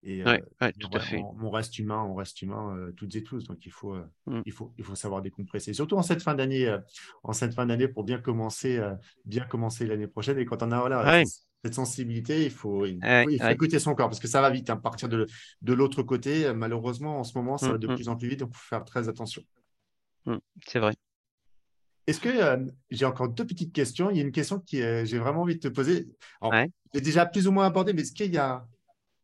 [0.05, 1.17] Et, Ouais, ouais, tout à Ouais, fait.
[1.19, 3.45] On, on reste humain, on reste humain euh, toutes et tous.
[3.45, 4.43] Donc il faut, euh, Mm.
[4.47, 5.73] il faut, il faut savoir décompresser.
[5.75, 6.79] Surtout en cette fin d'année, euh,
[7.25, 8.81] en cette fin d'année pour bien commencer,
[9.25, 10.39] bien commencer l'année prochaine.
[10.39, 11.25] Et quand on a voilà, Ouais.
[11.65, 13.53] cette, sensibilité, il faut, il, Ouais, faut- il faut ouais.
[13.53, 14.71] écouter son corps parce que ça va vite.
[14.71, 14.77] hein.
[14.77, 15.27] Partir de,
[15.63, 17.95] de l'autre côté, malheureusement, en ce moment, ça Mm, va de mm.
[17.97, 18.41] plus en plus vite.
[18.41, 19.43] Donc il faut faire très attention.
[20.67, 20.95] C'est vrai.
[22.07, 25.19] Est-ce que euh, j'ai encore deux petites questions Il y a une question que j'ai
[25.19, 26.09] vraiment envie de te poser.
[26.41, 26.71] Alors, Ouais.
[26.95, 28.67] J'ai déjà plus ou moins abordé, mais est-ce qu'il y a.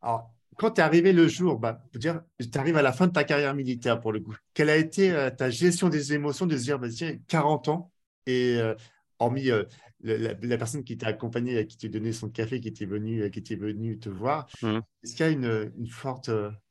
[0.02, 3.12] Alors, quand tu es arrivé le jour, bah, dire, tu arrives à la fin de
[3.12, 4.34] ta carrière militaire pour le coup.
[4.54, 7.90] Quelle a été euh, ta gestion des émotions de se dire, bah, tiens, 40 ans
[8.26, 8.74] et euh,
[9.18, 9.64] hormis euh,
[10.02, 13.30] le- la, la personne qui t'a accompagné, qui t'a donné son café, qui était venue,
[13.30, 14.82] qui était venue te voir, Mhm.
[15.02, 16.30] est-ce qu'il y a une, une forte,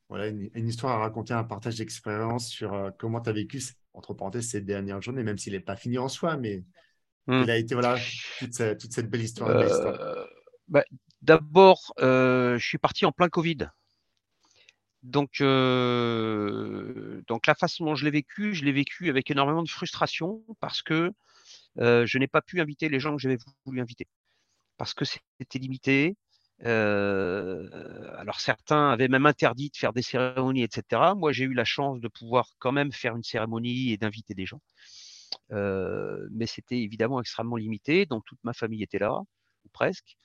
[0.10, 3.62] voilà, une, une histoire à raconter, un partage d'expérience sur comment tu as vécu,
[3.94, 6.64] entre parenthèses, ces dernières journées, même s'il n'est pas fini en soi, mais
[7.26, 7.40] Mm.
[7.40, 7.96] quelle a été voilà,
[8.40, 10.28] toute, cette, toute cette belle histoire, une belle histoire?
[10.74, 10.84] Bah,
[11.22, 13.70] D'abord, euh, je suis parti en plein Covid.
[15.04, 19.70] Donc, euh, donc la façon dont je l'ai vécu, je l'ai vécu avec énormément de
[19.70, 21.12] frustration parce que
[21.80, 24.08] euh, je n'ai pas pu inviter les gens que j'avais voulu inviter
[24.78, 26.18] parce que c'était limité.
[26.62, 31.14] Alors certains avaient même interdit de faire des cérémonies, etc.
[31.16, 34.46] Moi, j'ai eu la chance de pouvoir quand même faire une cérémonie et d'inviter des
[34.48, 34.62] gens.
[35.52, 39.20] Mais c'était évidemment extrêmement limité, donc toute ma famille était là,
[39.66, 40.18] ou presque.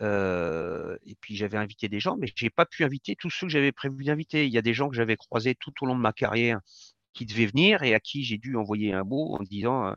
[0.00, 3.72] Et puis j'avais invité des gens, mais j'ai pas pu inviter tous ceux que j'avais
[3.72, 4.46] prévu d'inviter.
[4.46, 6.60] Il y a des gens que j'avais croisés tout au long de ma carrière
[7.14, 9.94] qui devaient venir et à qui j'ai dû envoyer un mot en disant euh,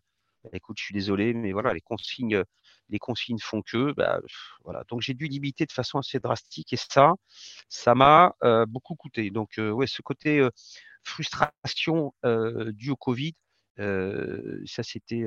[0.54, 2.44] écoute, je suis désolé, mais voilà, les consignes,
[2.90, 4.20] les consignes font que, bah,
[4.64, 4.84] voilà.
[4.90, 7.14] Donc j'ai dû limiter de façon assez drastique et ça,
[7.70, 8.34] ça m'a
[8.68, 9.30] beaucoup coûté.
[9.32, 10.48] Donc ouais, ce côté
[11.04, 12.14] frustration
[12.74, 13.34] due au Covid,
[13.78, 15.26] ça c'était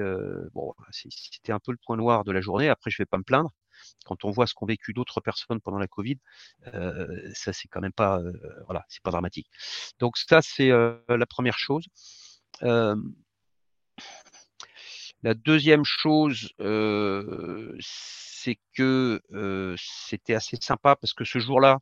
[0.54, 2.68] bon, c'était un peu le point noir de la journée.
[2.68, 3.50] Après, je vais pas me plaindre.
[4.04, 6.18] Quand on voit ce qu'ont vécu d'autres personnes pendant la Covid,
[6.74, 8.32] euh, ça c'est quand même pas, euh,
[8.66, 9.48] voilà, c'est pas dramatique.
[9.98, 11.86] Donc ça c'est euh, la première chose.
[15.24, 16.52] La deuxième chose,
[17.80, 19.20] c'est que
[19.78, 21.78] c'était assez sympa parce que ce jour-là,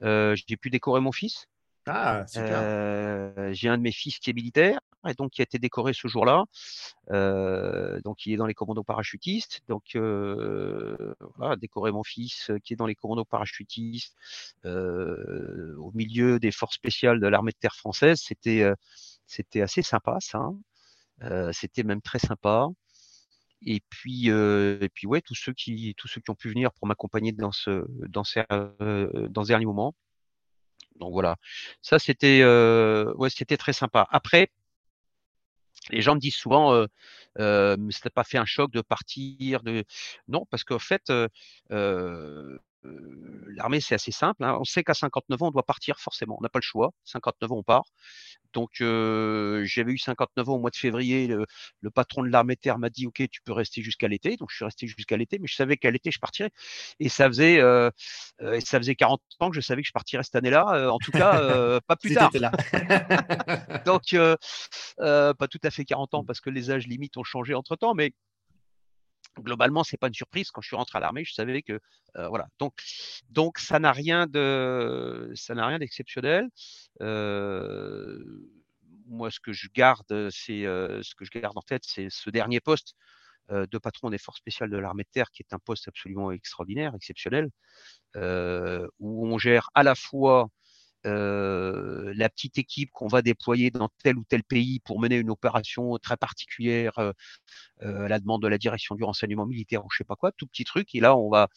[0.00, 1.46] j'ai pu décorer mon fils.
[1.86, 3.52] Ah, super.
[3.52, 6.08] J'ai un de mes fils qui est militaire et donc qui a été décoré ce
[6.08, 6.44] jour-là.
[7.10, 9.60] Euh, donc il est dans les commandos parachutistes.
[9.68, 14.16] Donc euh, voilà, décorer mon fils qui est dans les commandos parachutistes
[14.64, 18.74] euh, au milieu des forces spéciales de l'armée de terre française, c'était euh,
[19.62, 20.38] assez sympa ça.
[20.38, 20.56] Hein.
[21.22, 22.68] Euh, c'était même très sympa.
[23.64, 26.88] Et puis, et puis ouais, tous ceux qui tous ceux qui ont pu venir pour
[26.88, 27.86] m'accompagner dans ce
[28.24, 28.42] ces
[29.30, 29.94] dans ce dernier moment.
[30.96, 31.36] Donc voilà,
[31.80, 34.06] ça c'était euh, ouais, c'était très sympa.
[34.10, 34.50] Après,
[35.92, 36.86] les gens me disent souvent, euh,
[37.38, 37.76] euh,
[38.14, 39.62] pas fait un choc de partir
[40.28, 41.28] non parce qu'en fait, euh,
[41.72, 44.44] euh, l'armée c'est assez simple.
[44.44, 44.56] Hein.
[44.60, 46.90] On sait qu'à 59 ans on doit partir forcément, on n'a pas le choix.
[47.04, 47.84] 59 ans on part.
[48.52, 51.26] Donc, euh, j'avais eu 59 ans au mois de février.
[51.26, 51.46] Le,
[51.80, 54.36] le patron de l'armée de terre m'a dit, OK, tu peux rester jusqu'à l'été.
[54.36, 56.50] Donc, je suis resté jusqu'à l'été, mais je savais qu'à l'été, je partirais.
[57.00, 57.90] Et ça faisait, euh,
[58.42, 60.92] euh, ça faisait 40 ans que je savais que je partirais cette année-là.
[60.92, 62.30] En tout cas, pas plus tard.
[62.34, 62.52] là.
[63.86, 64.14] Donc,
[64.98, 67.94] pas tout à fait 40 ans parce que les âges limites ont changé entre temps,
[67.94, 68.12] mais
[69.38, 70.50] globalement, c'est pas une surprise.
[70.50, 71.78] Quand je suis rentré à l'armée, je savais que
[72.16, 72.48] euh, voilà.
[72.58, 76.48] Donc, ça n'a rien de, ça n'a rien d'exceptionnel.
[77.00, 78.18] Euh,
[79.06, 82.30] moi, ce que je garde, c'est euh, ce que je garde en tête, c'est ce
[82.30, 82.94] dernier poste
[83.50, 86.94] de patron des forces spéciales de l'armée de terre, qui est un poste absolument extraordinaire,
[86.94, 87.50] exceptionnel,
[88.14, 90.48] où on gère à la fois
[91.04, 95.30] euh, la petite équipe qu'on va déployer dans tel ou tel pays pour mener une
[95.30, 97.12] opération très particulière euh,
[97.82, 100.30] euh, à la demande de la direction du renseignement militaire ou je sais pas quoi,
[100.32, 100.94] tout petit truc.
[100.94, 101.48] Et là, on va,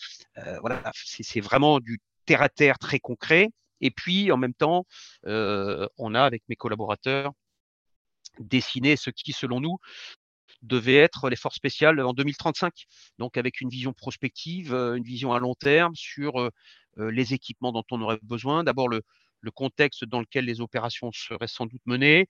[0.62, 3.50] voilà, c'est vraiment du terre à terre très concret.
[3.82, 4.86] Et puis, en même temps,
[5.26, 7.32] on a avec mes collaborateurs
[8.40, 9.78] dessiné ce qui, selon nous,
[10.64, 12.74] devait être les forces spéciales en 2035.
[13.20, 16.50] Donc avec une vision prospective, une vision à long terme sur
[16.98, 18.64] les équipements dont on aurait besoin.
[18.64, 19.04] D'abord le,
[19.46, 22.28] le contexte dans lequel les opérations seraient sans doute menées,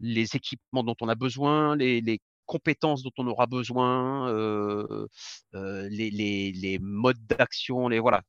[0.00, 5.08] les équipements dont on a besoin, les, compétences dont on aura besoin, euh,
[5.54, 8.22] euh, les, modes d'action, les voilà.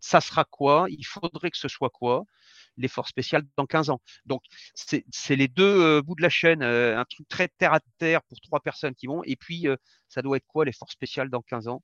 [0.00, 0.86] Ça sera quoi?
[0.90, 2.24] Il faudrait que ce soit quoi?
[2.76, 4.00] Les forces spéciales dans 15 ans.
[4.26, 4.42] Donc,
[4.74, 8.38] c'est les deux euh, bouts de la chaîne, un truc très terre à terre pour
[8.40, 9.24] trois personnes qui vont.
[9.24, 9.66] Et puis,
[10.08, 11.82] ça doit être quoi les forces spéciales dans 15 ans?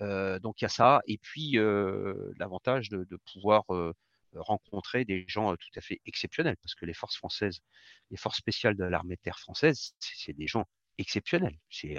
[0.00, 1.00] Donc, il y a ça.
[1.06, 1.52] Et puis,
[2.38, 3.62] l'avantage de, pouvoir
[4.38, 7.60] rencontrer des gens tout à fait exceptionnels, parce que les forces françaises,
[8.10, 10.66] les forces spéciales de l'armée de terre française, c'est des gens
[10.98, 11.58] exceptionnels.
[11.70, 11.98] C'est,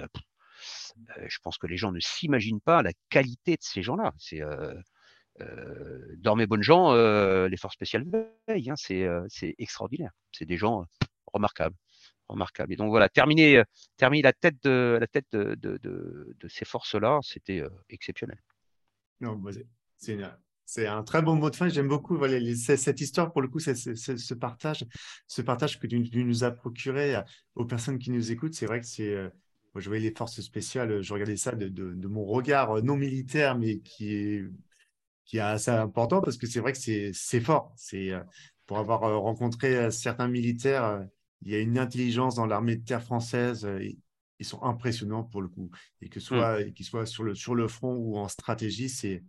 [1.26, 4.12] je pense que les gens ne s'imaginent pas la qualité de ces gens-là.
[4.18, 4.42] C'est
[6.18, 8.04] dans mes bonnes gens, les forces spéciales
[8.46, 10.12] veillent, hein, c'est extraordinaire.
[10.32, 10.84] C'est des gens
[11.32, 11.76] remarquables,
[12.28, 12.72] remarquables.
[12.72, 13.62] Et donc voilà, terminer,
[13.96, 18.42] terminer la tête de la tête de, de ces forces-là, c'était exceptionnel.
[19.20, 19.40] Non,
[19.96, 20.18] c'est
[20.70, 21.68] c'est un très bon mot de fin.
[21.68, 24.86] J'aime beaucoup voilà, les, cette histoire, pour le coup, ce partage,
[25.26, 27.20] ce partage que tu, tu, nous as procuré
[27.56, 28.54] aux personnes qui nous écoutent.
[28.54, 29.12] C'est vrai que c'est.
[29.12, 29.28] Euh,
[29.74, 33.58] je voyais les forces spéciales, je regardais ça de, de, de, mon regard non militaire,
[33.58, 34.44] mais qui est,
[35.24, 37.72] qui est assez important parce que c'est vrai que c'est fort.
[37.76, 38.20] C'est euh,
[38.66, 41.04] pour avoir euh, rencontré certains militaires,
[41.42, 43.68] il y a une intelligence dans l'armée de terre française.
[44.38, 45.68] ils sont impressionnants pour le coup.
[46.00, 46.72] Et que soit, mmh.
[46.74, 49.24] qu'ils soient sur le, sur le front ou en stratégie, c'est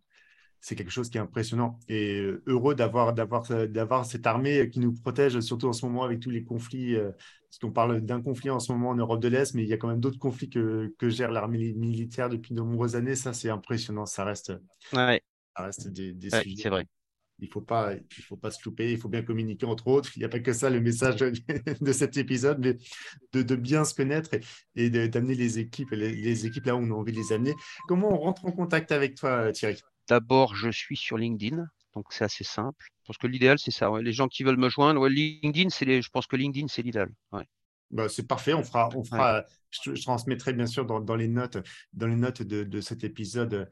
[0.62, 1.80] c'est quelque chose qui est impressionnant.
[1.90, 6.04] Et euh, heureux d'avoir, d'avoir, d'avoir cette armée qui nous protège, surtout en ce moment
[6.04, 6.96] avec tous les conflits.
[6.96, 9.68] Euh, parce qu'on parle d'un conflit en ce moment en Europe de l'Est, mais il
[9.68, 13.16] y a quand même d'autres conflits que, que gère l'armée militaire depuis de nombreuses années.
[13.16, 14.06] Ça, c'est impressionnant.
[14.06, 14.54] Ça reste,
[14.94, 15.22] ouais.
[15.58, 16.62] ça reste des, des ouais, sujets.
[16.62, 16.88] C'est vrai.
[17.40, 20.12] Il ne faut, pas, il faut pas se louper, il faut bien communiquer entre autres.
[20.16, 21.16] Il n'y a pas que ça le message
[21.82, 22.78] de cet épisode, mais
[23.34, 26.80] de, de bien se connaître et, et d'amener les équipes, les, les équipes là où
[26.80, 27.56] on a envie de les amener.
[27.88, 29.82] Comment on rentre en contact avec toi, Thierry?
[30.12, 32.90] D'abord, je suis sur LinkedIn, donc c'est assez simple.
[33.08, 33.90] Parce que l'idéal, c'est ça.
[33.90, 34.04] Ouais.
[34.04, 36.02] Les gens qui veulent me joindre, ouais, LinkedIn, c'est les...
[36.02, 37.14] je pense que LinkedIn, c'est l'idéal.
[37.32, 37.48] Ouais.
[37.92, 38.54] Bah, c'est parfait.
[38.54, 39.46] On fera, on fera.
[39.70, 41.60] Je, je, transmettrai bien sûr dans, dans, les notes,
[41.94, 43.70] dans les notes de, de cet épisode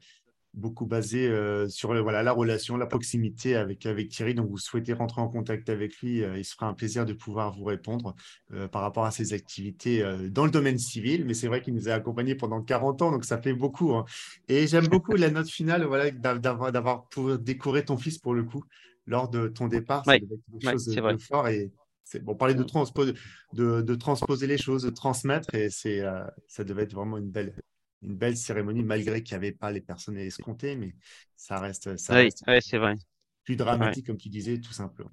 [0.54, 4.34] beaucoup basé euh, sur le, voilà, la relation, la proximité avec, avec Thierry.
[4.34, 7.12] Donc, vous souhaitez rentrer en contact avec lui, euh, il se fera un plaisir de
[7.12, 8.14] pouvoir vous répondre
[8.52, 11.24] euh, par rapport à ses activités dans le domaine civil.
[11.24, 13.94] Mais c'est vrai qu'il nous a accompagnés pendant 40 ans, donc ça fait beaucoup.
[13.94, 14.04] Hein.
[14.48, 17.08] Et j'aime beaucoup la note finale voilà, d'avoir,
[17.40, 18.64] découvrir ton fils pour le coup
[19.06, 20.06] lors de ton départ.
[20.06, 21.14] Ouais, quelque ouais, chose de, vrai.
[21.14, 21.48] de fort.
[21.48, 21.70] Et
[22.04, 26.02] c'est bon, parler de, de, transposer les choses, de transmettre, et c'est,
[26.48, 27.54] ça devait être vraiment une belle,
[28.02, 30.94] une belle cérémonie, malgré qu'il n'y avait pas les personnes escomptées, mais
[31.36, 32.96] ça reste, ça oui, reste c'est vrai.
[33.44, 34.06] plus dramatique, ouais.
[34.06, 35.10] comme tu disais, tout simplement.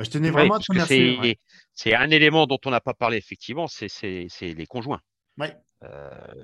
[0.00, 1.34] Je tenais vraiment oui, à te.
[1.72, 3.88] C'est un élément dont on n'a pas parlé, effectivement, c'est
[4.40, 5.00] les conjoints.
[5.38, 5.56] Ouais.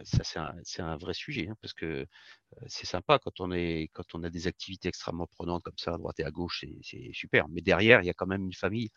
[0.05, 2.07] ça, c'est un, vrai sujet, hein, parce que
[2.66, 5.99] c'est sympa quand on, est, quand on a des activités extrêmement prenantes comme ça, à
[5.99, 7.49] droite et à gauche, c'est super.
[7.49, 8.91] Mais derrière, il y a quand même une famille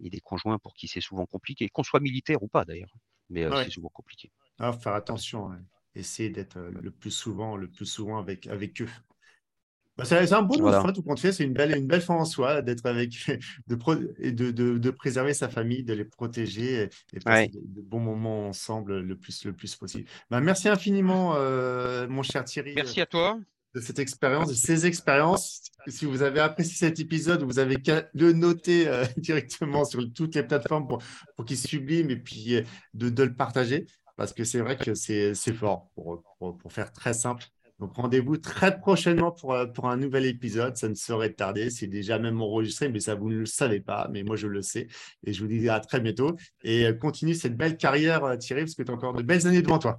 [0.00, 2.94] et des conjoints pour qui c'est souvent compliqué, qu'on soit militaire ou pas d'ailleurs.
[3.28, 4.30] Mais c'est souvent compliqué.
[4.58, 5.50] Ah, faire attention,
[5.96, 8.88] essayer d'être le plus souvent, le plus souvent avec, avec eux.
[9.96, 10.92] Bah, c'est un bon voilà.
[10.92, 11.32] tout compte fait.
[11.32, 13.14] C'est une belle, une belle fin en soi d'être avec,
[13.66, 13.78] de,
[14.18, 19.00] et de, de, préserver sa famille, de les protéger et, passer de, bons moments ensemble
[19.00, 20.04] le plus, le plus possible.
[20.30, 22.74] Bah, merci infiniment, euh, mon cher Thierry.
[22.74, 23.40] Merci à toi.
[23.74, 25.62] De cette expérience, de ces expériences.
[25.88, 30.34] Si vous avez apprécié cet épisode, vous avez qu'à le noter euh, directement sur toutes
[30.34, 31.02] les plateformes pour,
[31.36, 32.62] pour qu'il sublime et puis euh,
[32.94, 33.86] de, de, le partager.
[34.16, 37.44] Parce que c'est vrai que c'est fort pour, pour, faire très simple.
[37.78, 40.76] Donc rendez-vous très prochainement pour, pour un nouvel épisode.
[40.76, 41.68] Ça ne saurait tarder.
[41.68, 44.08] C'est déjà même enregistré, mais ça, vous ne le savez pas.
[44.10, 44.88] Mais moi, je le sais.
[45.26, 46.36] Et je vous dis à très bientôt.
[46.64, 49.46] Et euh, continue cette belle carrière, euh, Thierry, parce que tu as encore de belles
[49.46, 49.98] années devant toi.